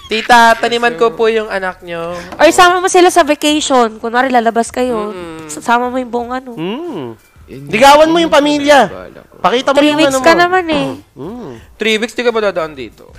[0.07, 2.15] Tita, taniman ko po yung anak nyo.
[2.39, 3.99] Or sama mo sila sa vacation.
[3.99, 5.11] Kunwari, lalabas kayo.
[5.51, 6.51] Sama mo yung buong ano.
[6.55, 7.19] Hmm.
[7.47, 8.91] Yun Ligawan mo yung pamilya.
[9.39, 10.41] Pakita mo Three yung weeks ano ka mo.
[10.43, 10.87] naman eh.
[11.15, 11.53] Hmm.
[11.79, 13.15] Three weeks, di ka ba dadaan dito?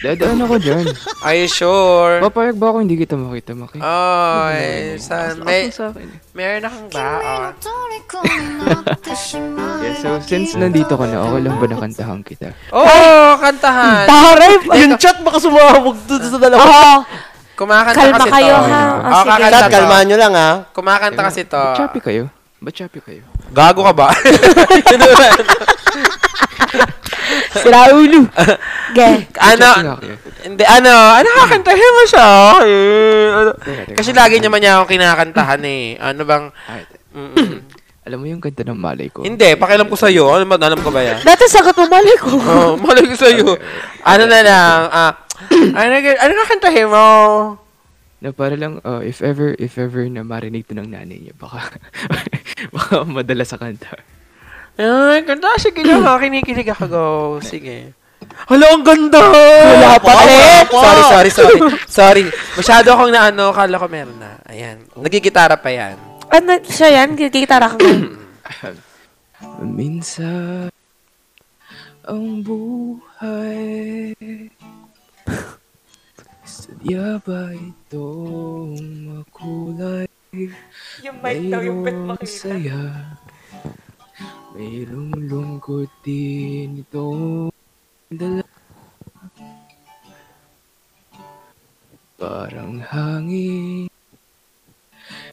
[0.00, 0.84] Dadaan ako dyan.
[1.20, 2.20] Are you sure?
[2.24, 3.80] Papayag ba ako hindi kita makita, Maki?
[3.80, 5.68] Ay, sa, may,
[6.32, 7.52] meron akong baon.
[9.78, 12.48] Yeah, so since nandito ka na, okay lang ba nakantahan kita?
[12.72, 14.08] Oo, oh, kantahan.
[14.08, 14.54] Taray!
[14.80, 16.60] Yung chat baka sumabog doon sa dalawa.
[16.60, 16.94] Oo.
[17.58, 18.70] Kumakanta Kalma kasi kayo, to.
[18.70, 18.82] ha?
[19.02, 19.28] Ah, sige.
[19.28, 19.74] kakanta Chat, to.
[19.74, 20.50] kalmahan nyo lang ha.
[20.70, 21.58] Kumakanta kasi to.
[21.58, 22.24] Ba't choppy kayo?
[22.58, 23.22] Ba't choppy kayo?
[23.50, 24.08] Gago ka ba?
[27.58, 28.20] Sira ulo.
[28.94, 29.08] Ge.
[29.36, 29.66] ano?
[29.68, 30.14] Choppy nga kayo.
[30.46, 30.94] Hindi, ano?
[31.18, 32.28] Ano kakantahin mo siya?
[32.64, 33.50] Eh, ano?
[33.58, 33.96] Teka, teka.
[33.98, 35.98] Kasi lagi naman niya akong kinakantahan eh.
[35.98, 36.44] Ano bang...
[36.70, 36.86] Ay,
[37.16, 37.64] Mm-mm.
[38.08, 39.20] Alam mo yung kanta ng malay ko?
[39.20, 40.32] Hindi, pakialam ko sa'yo.
[40.32, 40.56] Ano ba?
[40.56, 41.20] Alam ko ba yan?
[41.20, 42.32] Dati sagot mo, mali ko.
[42.32, 43.52] Oo, oh, malay ko sa'yo.
[44.00, 45.12] Ano na lang, ah...
[45.78, 47.06] ano, ano kakantahin mo?
[48.18, 51.76] Na para lang, uh, if ever, if ever na marinig to ng nanay niya, baka,
[52.74, 53.92] baka madala sa kanta.
[54.80, 55.52] Ay, ganda.
[55.60, 56.84] Sige na nga, kinikilig ako.
[56.88, 57.06] Go.
[57.44, 57.92] Sige.
[58.48, 59.20] Hala, ang ganda!
[59.20, 60.34] Wala pa, te.
[60.72, 61.58] Sorry, sorry, sorry.
[61.86, 62.24] sorry.
[62.56, 64.40] Masyado akong naano, kala ko meron na.
[64.48, 64.82] Ayan.
[64.96, 66.08] Nagigitara pa yan.
[66.28, 67.16] Ano siya yan?
[67.16, 67.80] Gitara ka.
[69.64, 70.68] Minsan,
[72.04, 74.04] ang buhay
[76.44, 78.76] Sadya ba itong
[79.08, 80.08] makulay?
[81.00, 83.16] Yung Mayroong saya
[84.52, 87.48] Mayroong lungkot din itong
[88.12, 88.44] dala
[92.20, 93.88] Parang hangin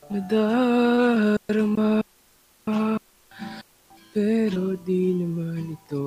[0.05, 1.97] Nadarama
[4.13, 6.05] Pero di naman ito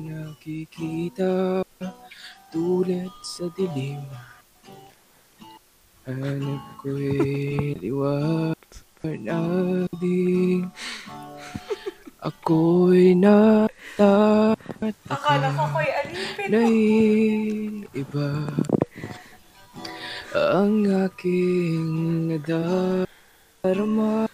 [0.00, 1.60] nakikita
[2.48, 4.00] Tulad sa dilim.
[6.08, 8.64] Hanap ko'y liwanag
[10.00, 10.72] din.
[12.24, 14.56] Ako'y natataka
[15.12, 16.48] Akala ko ko'y alipin.
[16.48, 18.48] dahil iba
[20.32, 22.32] ang aking
[23.64, 24.28] nadarama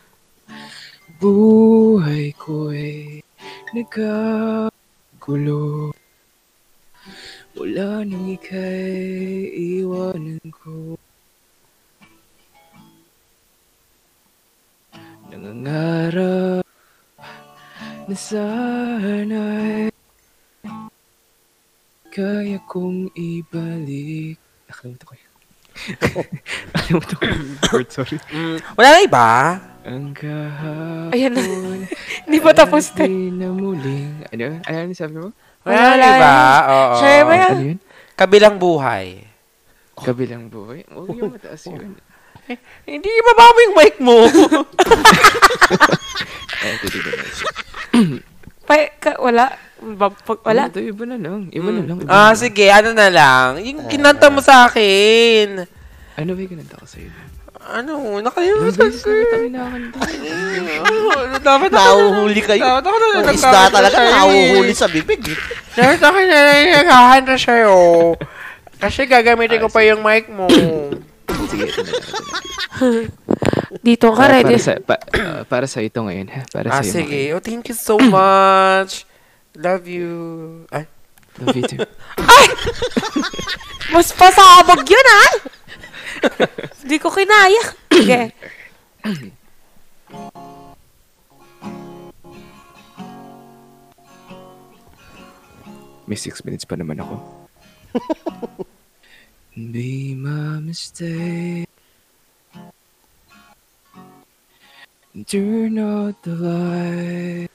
[1.23, 3.23] buhay ko'y
[3.71, 5.63] nagkagulo
[7.55, 10.99] mula nang ika'y iwanan ko
[15.31, 16.67] nangangarap
[18.11, 19.95] na sana'y
[22.11, 24.43] kaya kong ibalik.
[24.67, 25.30] Nakalimutan ko yun.
[26.75, 28.17] Nakalimutan ko yung word, sorry.
[28.31, 29.27] Mm, wala na iba?
[29.81, 31.11] Ang kahapon.
[31.17, 31.43] Ayan na.
[32.29, 33.09] Hindi pa tapos, te.
[33.09, 34.29] Di na muling.
[34.29, 34.61] Ano?
[34.61, 35.29] Ano yung sabi mo?
[35.65, 36.35] Wala, Wala na iba?
[36.69, 36.95] Oo.
[37.01, 37.55] Share mo yan.
[37.57, 37.79] Ano yun?
[38.17, 39.07] Kabilang buhay.
[39.97, 40.85] Kabilang buhay?
[40.89, 41.97] Huwag yung mataas yun.
[42.85, 44.17] Hindi, ibaba mo yung mic mo.
[46.61, 47.25] Eh, na.
[48.69, 49.57] Pa, ka, wala.
[49.81, 50.13] Pag,
[50.45, 50.69] wala.
[50.69, 51.49] Ito, iba na lang.
[51.49, 51.97] Iba na lang.
[52.05, 52.37] Iba ah, na lang.
[52.37, 53.49] sige, ano na lang.
[53.65, 55.65] Yung kinanta mo sa akin.
[56.21, 57.09] Ano ba yung kinanta ko sa'yo?
[57.61, 59.09] Ano, nakalimutan ko.
[59.09, 59.59] Ano,
[61.41, 62.61] Dapat ako Nahuhuli kayo.
[62.61, 65.21] Dapat ako na Ang isda talaga, sa'yo nahuhuli sa bibig.
[65.33, 65.39] eh.
[65.77, 66.39] Dapat ako na
[66.77, 67.75] naghahanda sa'yo.
[68.81, 70.45] Kasi gagamitin ko pa yung mic mo.
[71.49, 71.73] Sige.
[73.87, 74.57] Dito ka, ready.
[74.57, 76.27] para, sa, pa, ah, para sa ito ngayon?
[76.51, 77.33] Para ah, sa sige.
[77.33, 79.09] Oh, thank you so much.
[79.57, 80.67] Love you.
[80.71, 80.87] Ay,
[81.39, 81.79] Love you too.
[83.95, 85.25] Mas pasabog yun, ha?
[86.83, 87.63] Hindi ko kinaya.
[87.91, 88.31] Sige.
[96.07, 97.15] May six minutes pa naman ako.
[99.55, 101.67] Be my mistake.
[105.27, 107.51] Turn out the light.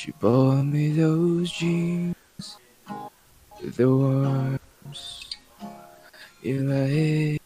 [0.00, 2.56] She bought me those jeans
[3.60, 5.28] with the worms.
[6.40, 7.42] You like.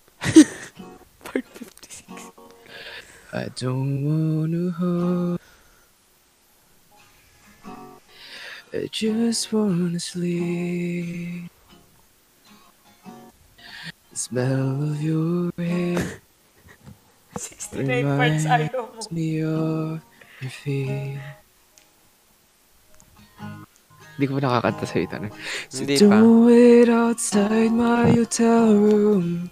[1.24, 2.30] Part 56.
[3.32, 5.40] I don't wanna hurt
[8.72, 11.50] I just wanna sleep.
[14.10, 16.22] The smell of your hair
[17.34, 18.94] 69 parts ayaw mo.
[18.94, 19.98] reminds me of
[20.38, 21.42] your feet.
[24.14, 25.16] Hindi ko pa nakakanta sa ito.
[25.18, 26.06] Hindi pa.
[26.06, 29.50] don't wait outside my hotel room.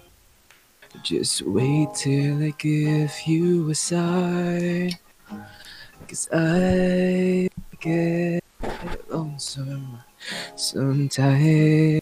[1.03, 4.95] Just wait till I give you a sign.
[6.07, 7.49] Cause I
[7.83, 8.43] get
[9.11, 9.99] lonesome
[10.55, 11.99] sometimes.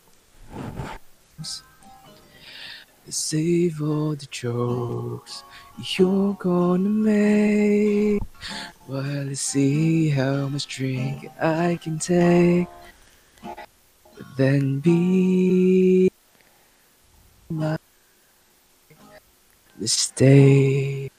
[3.10, 5.44] Save all the jokes
[5.84, 8.22] you're gonna make
[8.86, 12.68] while I see how much drink I can take.
[14.38, 16.10] Then be
[17.50, 17.78] my
[19.80, 21.12] mistake.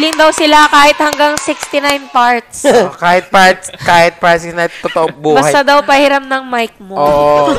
[0.00, 2.64] Willing daw sila kahit hanggang 69 parts.
[2.72, 5.44] Oh, kahit parts, kahit parts na totoo buhay.
[5.44, 6.96] Basta daw pahiram ng mic mo.
[6.96, 7.52] Oo.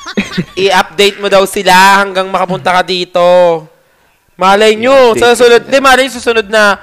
[0.68, 3.24] I-update mo daw sila hanggang makapunta ka dito.
[4.36, 6.76] Malay nyo, sa susunod, di malay susunod na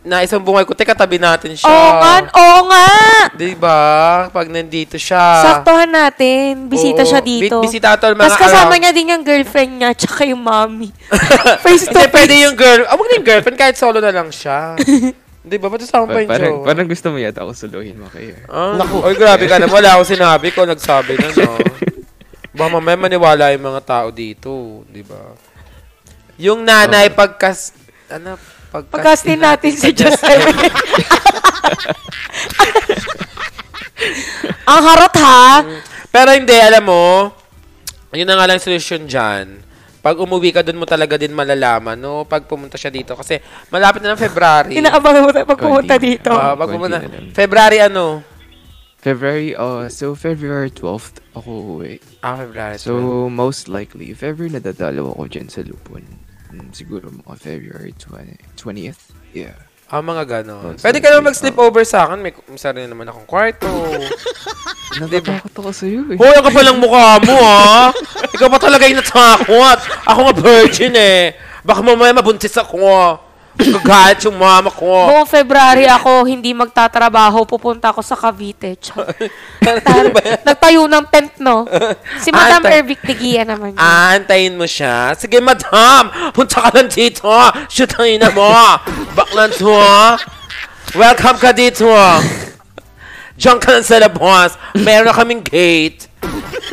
[0.00, 1.68] na isang bungay ko, teka, tabi natin siya.
[1.68, 2.88] Oo nga, oo nga.
[3.30, 3.78] Di ba?
[4.26, 5.20] Pag nandito siya.
[5.44, 6.66] Saktuhan natin.
[6.66, 7.08] Bisita Oo.
[7.08, 7.60] siya dito.
[7.60, 8.80] Bi- bisita to, mga Tapos kasama around.
[8.80, 10.88] niya din yung girlfriend niya, tsaka yung mommy.
[11.64, 12.14] Face to Hindi, face.
[12.16, 12.80] pwede yung girl.
[12.84, 14.72] Ah, wag na yung girlfriend, kahit solo na lang siya.
[15.40, 15.68] Di ba?
[15.68, 16.64] Ba't kasama pa Pa- yung parang, jowa?
[16.64, 18.40] parang gusto mo yata ako suluhin mo kayo.
[18.46, 18.96] Ah, Naku.
[19.02, 19.68] Oy, grabe ka na.
[19.68, 20.64] Wala akong sinabi ko.
[20.64, 21.60] Nagsabi na, no?
[22.50, 24.80] Baka mamaya maniwala yung mga tao dito.
[24.86, 25.36] Di ba?
[26.36, 27.76] Yung nanay, pagkas...
[28.08, 28.40] Ano?
[28.70, 30.30] Pagkas, Pagkastin natin si Joseph.
[34.70, 35.66] Ang harot ha.
[36.10, 37.34] Pero hindi, alam mo,
[38.14, 39.58] yun na nga lang solusyon dyan.
[40.00, 42.24] Pag umuwi ka, doon mo talaga din malalaman, no?
[42.24, 43.12] Pag pumunta siya dito.
[43.18, 43.36] Kasi
[43.68, 44.80] malapit na ng February.
[44.80, 46.32] Inaabangan mo tayo pag pumunta dito.
[46.32, 47.04] Ah, pag pumunta.
[47.36, 48.24] February ano?
[49.00, 52.00] February, uh, so February 12th ako uwi.
[52.20, 52.76] Ah, February.
[52.76, 56.04] So, most likely, ever nadadalaw ako dyan sa Lupon,
[56.50, 59.02] mm, siguro mga February 20, 20th.
[59.34, 59.56] Yeah.
[59.90, 60.74] Ah, mga ganon.
[60.74, 62.22] Oh, Pwede ka naman mag-sleep over sa akin.
[62.22, 63.66] May, may sarili naman akong kwarto.
[65.02, 66.18] Natatakot ako sa'yo eh.
[66.18, 67.90] Hoy, ang kapal ng mukha mo, ha?
[68.34, 69.78] Ikaw pa talaga yung natakot.
[70.06, 71.34] Ako nga virgin, eh.
[71.66, 73.18] Baka mamaya mabuntis ako.
[73.52, 74.86] Gagalit yung mama ko.
[74.86, 78.78] Buong February ako hindi magtatrabaho, pupunta ako sa Cavite.
[79.60, 80.08] Ano
[80.42, 81.68] Nagtayo ng tent, no?
[82.18, 83.78] Si Madam Ah, ta- Ervic Tigia naman yun.
[83.78, 85.12] Aantayin mo siya.
[85.12, 86.08] Sige, madam.
[86.30, 87.28] Punta ka lang dito.
[87.66, 88.48] Shoot ang ina mo.
[89.18, 89.70] Baklan to.
[90.92, 91.86] Welcome ka dito.
[93.36, 94.56] Diyan ka lang sa labas.
[94.74, 96.08] Meron na kaming gate.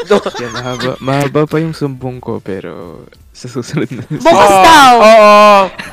[0.06, 3.04] Do- Yan, mahaba, mahaba pa yung sumbong ko, pero
[3.38, 4.02] sa susunod na.
[4.26, 4.94] Bukas Oo, daw.
[4.98, 5.36] Oo.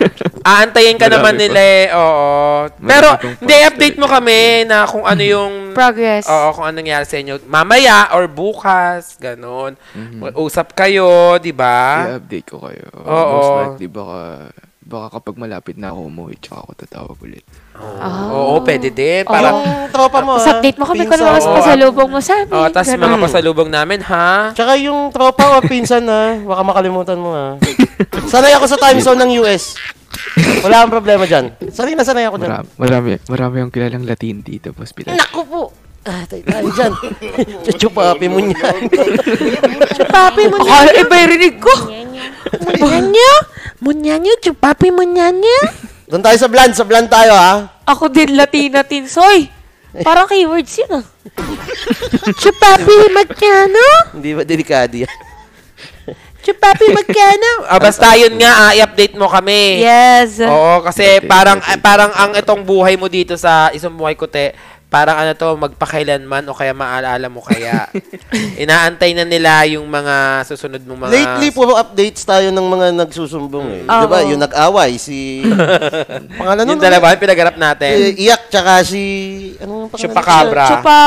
[0.49, 1.41] Aantayin ka naman pa.
[1.45, 1.85] nila eh.
[1.93, 2.73] Oo.
[2.81, 5.53] Pero, pang hindi, parts update mo kami na kung ano yung...
[5.77, 6.25] Progress.
[6.25, 7.45] Oo, kung anong nangyari sa inyo.
[7.45, 9.21] Mamaya or bukas.
[9.21, 9.77] Ganon.
[9.93, 10.33] Mhm.
[10.41, 12.17] Usap kayo, di ba?
[12.17, 12.89] I-update ko kayo.
[13.05, 13.29] Oo.
[13.37, 14.49] Most likely, baka,
[14.85, 17.45] baka kapag malapit na ako umuwi, tsaka ako tatawag ulit.
[17.73, 18.29] Ah.
[18.31, 19.25] Oo, pwede din.
[19.25, 20.53] Para, Yung tropa mo, Tapos ha?
[20.55, 21.25] update mo kami kung Pinsan.
[21.25, 21.57] ano mas Oo.
[21.57, 22.53] pasalubong mo sa amin.
[22.53, 23.03] Oh, tas Ganun.
[23.03, 24.53] mga pasalubong namin, ha?
[24.53, 27.57] Tsaka yung tropa o pinsan na, baka makalimutan mo ha.
[28.29, 29.75] Sanay ako sa time zone ng US.
[30.61, 31.57] Wala kang problema dyan.
[31.73, 32.51] Sanay na sanay ako dyan.
[32.53, 35.17] Marami, marami, marami yung kilalang Latin dito, hospital.
[35.17, 35.63] Naku po!
[36.05, 36.93] Ah, tayo tayo dyan.
[37.65, 38.77] Chuchupapi mo niyan.
[40.05, 41.73] Papi mo Akala iba yung rinig ko.
[42.61, 43.31] Munyanya?
[43.85, 44.33] Munyanya?
[44.41, 45.59] Chupapi munyanya?
[46.09, 46.73] Doon tayo sa bland.
[46.73, 47.69] Sa bland tayo ha.
[47.85, 49.53] Ako din Latina Tinsoy.
[50.01, 51.05] Parang keywords yun ah.
[52.43, 54.17] Chupapi magkano?
[54.17, 55.13] Hindi ba delikado yan?
[56.45, 57.51] Chupapi magkano?
[57.73, 59.81] ah, basta yun nga, ah, i-update mo kami.
[59.81, 60.45] Yes.
[60.45, 64.53] Oo, kasi parang ah, parang ang itong buhay mo dito sa isang buhay ko te,
[64.95, 67.91] parang ano to, magpakailanman o kaya maalala mo kaya.
[68.63, 71.11] Inaantay na nila yung mga susunod mong mga...
[71.11, 73.83] Lately, puro updates tayo ng mga nagsusumbong eh.
[73.91, 73.99] Oo.
[73.99, 74.19] Di ba?
[74.23, 75.43] Yung nag-away, si...
[76.39, 76.79] Pangalan nun?
[76.79, 78.15] yung dalawa, yung pinagarap natin.
[78.15, 79.03] Eh, iyak, tsaka si...
[79.59, 80.07] Ano ang pangalan?
[80.07, 80.67] Chupacabra.
[80.71, 80.99] Chupa,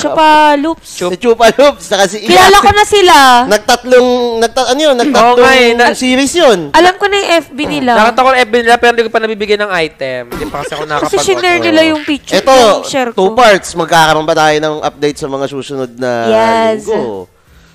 [0.00, 0.88] chupa loops.
[0.96, 2.32] Chup- Si Chupa Loops, tsaka si Iyak.
[2.32, 3.16] Kilala ko na sila.
[3.52, 4.08] Nagtatlong,
[4.40, 4.96] nagtat, ano yun?
[4.96, 6.58] Nagtatlong Oo nga eh, na- series yun.
[6.72, 7.92] Alam ko na yung FB nila.
[8.00, 10.22] Nakita ko ng FB nila pero hindi ko pa nabibigyan ng item.
[10.32, 12.56] Hindi pa kasi ako Kasi nakapag shinare nila yung picture Ito,
[12.88, 13.34] share two ko.
[13.34, 13.70] parts.
[13.72, 16.86] Magkakaroon ba tayo ng update sa mga susunod na Yes.
[16.86, 17.26] linggo?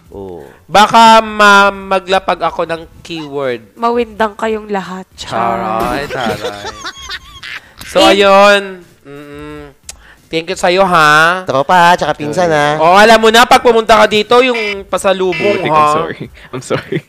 [0.08, 0.44] Oh.
[0.66, 3.76] Baka ma- maglapag ako ng keyword.
[3.76, 5.08] Mawindang kayong lahat.
[5.16, 6.68] Charay, taray.
[7.92, 8.88] So, Eh, ayun.
[9.04, 9.76] Mm,
[10.28, 11.44] thank you sa'yo, ha?
[11.44, 12.80] Tropa, tsaka pinsan ha.
[12.80, 15.76] O, alam mo na, pag pumunta ka dito, yung pasalubong, Putik, ha?
[15.92, 16.26] I'm sorry.
[16.54, 17.00] I'm sorry.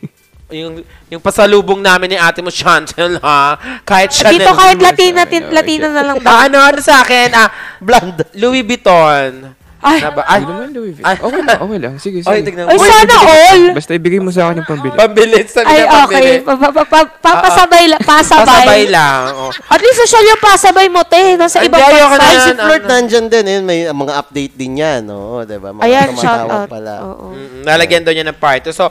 [0.53, 0.73] Yung,
[1.09, 3.57] yung pasalubong namin ni ate mo, Chantel, ha?
[3.81, 4.37] Kahit Chanel.
[4.37, 6.45] Dito kahit Latina, sa tin, ano, Latina na lang ba?
[6.45, 7.27] ano, ano sa akin?
[7.33, 8.21] Ah, Bland.
[8.33, 9.57] Louis Vuitton.
[9.83, 10.23] Ay, Na ba?
[10.23, 10.99] Ay, Hindi naman, Louis V.
[11.03, 11.15] Ay.
[11.19, 11.93] Okay lang, okay lang.
[11.99, 12.31] Sige, sige.
[12.31, 12.71] Ay, tignan mo.
[12.71, 13.63] ay sana all!
[13.75, 14.95] Basta ibigay mo sa akin yung pambili.
[14.95, 15.43] Pambili.
[15.43, 16.23] Sabi Ay, na pambili.
[16.23, 16.35] okay.
[16.39, 18.47] Pa, pa, pa, pa, papasabay, la- pasabay.
[18.63, 19.21] Pasabay lang.
[19.35, 19.51] Oh.
[19.51, 21.35] At least social yung pasabay mo, te.
[21.35, 22.23] Nasa Ay, ibang di, ayoko bansa.
[22.23, 22.91] Ay, Ayan, si Flirt ano.
[22.95, 23.43] nandyan din.
[23.43, 25.01] Yun, may uh, mga update din yan.
[25.11, 25.69] Oo, diba?
[25.75, 26.67] Mga Ayan, shout out.
[26.71, 26.93] Pala.
[27.03, 27.25] Oo.
[27.35, 28.63] Mm, Lalagyan daw niya ng part.
[28.71, 28.87] So,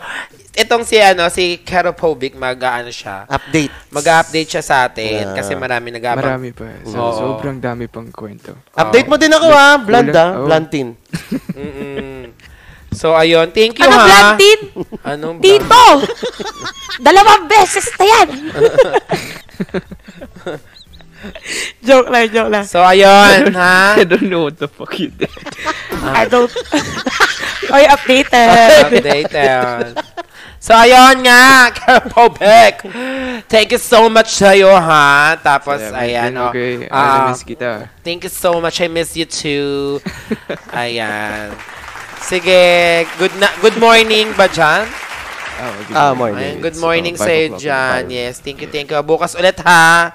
[0.53, 3.25] itong si, ano, si Keropovic, mag-ano siya.
[3.25, 3.73] Update.
[3.89, 5.35] Mag-update siya sa atin Ah.
[5.35, 6.23] kasi marami nag-abang.
[6.23, 6.65] Marami pa.
[6.85, 7.17] So, Oo.
[7.17, 8.53] sobrang dami pang kwento.
[8.73, 9.79] Update mo din ako ha.
[9.79, 10.27] Bland ha.
[10.37, 10.47] Oo.
[10.47, 10.97] Blantin.
[11.57, 12.33] Mm-mm.
[12.93, 13.49] So, ayun.
[13.51, 14.37] Thank you, Ano, ha?
[14.37, 14.61] Blantin?
[15.03, 15.85] Anong Tito!
[17.01, 18.29] Dalawang beses na yan!
[21.81, 22.65] joke lang, joke lang.
[22.69, 23.97] So, ayun, ha?
[23.97, 25.31] I don't know what the fuck you did.
[26.05, 26.53] I don't...
[27.73, 28.93] Oy, updated.
[28.93, 29.97] Updated.
[30.63, 31.43] So, ayun nga,
[31.75, 32.87] Keropovic.
[33.51, 35.35] Thank you so much sa'yo, ha?
[35.35, 36.51] Tapos, Salamat ayan, din, oh.
[36.55, 37.91] Okay, Ah, I miss kita.
[38.07, 38.79] Thank you so much.
[38.79, 39.99] I miss you too.
[40.71, 41.51] Ayan.
[42.23, 42.63] Sige,
[43.19, 44.87] good na good morning ba dyan?
[45.59, 46.39] Oh, good Ah, morning.
[46.39, 46.55] morning.
[46.55, 48.07] Ayan, good morning oh, sa'yo dyan.
[48.07, 48.15] morning.
[48.23, 49.03] Yes, thank you, thank you.
[49.03, 50.15] Bukas ulit ha.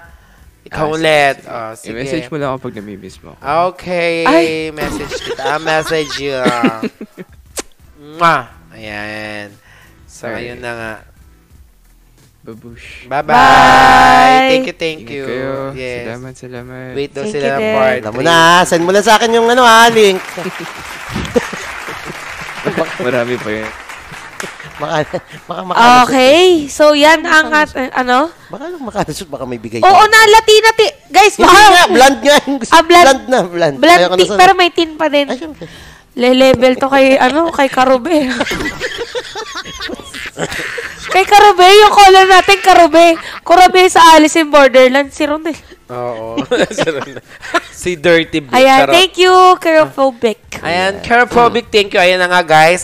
[0.63, 1.35] Ikaw Ah, ulit.
[1.37, 1.51] sige.
[1.51, 1.91] Oh, sige.
[1.91, 3.35] I-message mo lang ako pag namimiss mo.
[3.35, 3.75] ako.
[3.75, 4.71] Okay, Ay.
[4.71, 5.43] message kita.
[5.43, 6.39] Ah, message you.
[8.15, 8.47] Mwah.
[8.71, 9.51] Ayan.
[10.17, 10.49] So, Alright.
[10.49, 10.93] ayun na nga.
[12.41, 13.05] Babush.
[13.05, 13.29] Bye-bye.
[13.29, 14.49] Bye.
[14.49, 15.25] Thank you, thank Ingat you.
[15.27, 15.51] kayo.
[15.75, 15.97] Yes.
[16.01, 16.89] Salamat, salamat.
[16.91, 17.75] Wait daw Thank sila you ng din.
[17.75, 18.25] part Alam mo three.
[18.25, 18.37] na.
[18.63, 19.85] Send mo lang sa akin yung ano ha.
[19.89, 20.17] Link.
[22.99, 23.69] Marami pa yan.
[24.77, 24.97] Baka,
[25.43, 26.01] baka makalasot.
[26.03, 26.41] Okay.
[26.67, 28.29] So, yan ang at, ano?
[28.47, 29.27] Baka lang makalasot.
[29.27, 29.81] Baka may bigay.
[29.81, 30.69] Oo na, Latina.
[30.71, 31.61] Ti guys, Hindi baka...
[31.67, 31.83] nga.
[31.89, 32.35] Bland nga.
[32.43, 33.05] Yung gusto- Ah, bland.
[33.05, 33.39] Bland na.
[33.43, 33.75] Bland.
[33.77, 35.25] Bland Ayaw ko na ti- sa- pero may tin pa din.
[35.25, 35.65] Ay, syempre.
[36.13, 38.15] Le-level to kay, ano, kay Karube.
[41.13, 43.05] kay Karube, yung caller natin, Karube.
[43.41, 45.55] Karube sa Alice in Borderland, si Rondel.
[45.87, 46.35] Oo.
[47.71, 48.51] si Dirty Blue.
[48.51, 50.59] Ayan, thank you, Kerophobic.
[50.59, 51.99] Ayan, Kerophobic, thank you.
[52.01, 52.83] Ayan na nga, guys.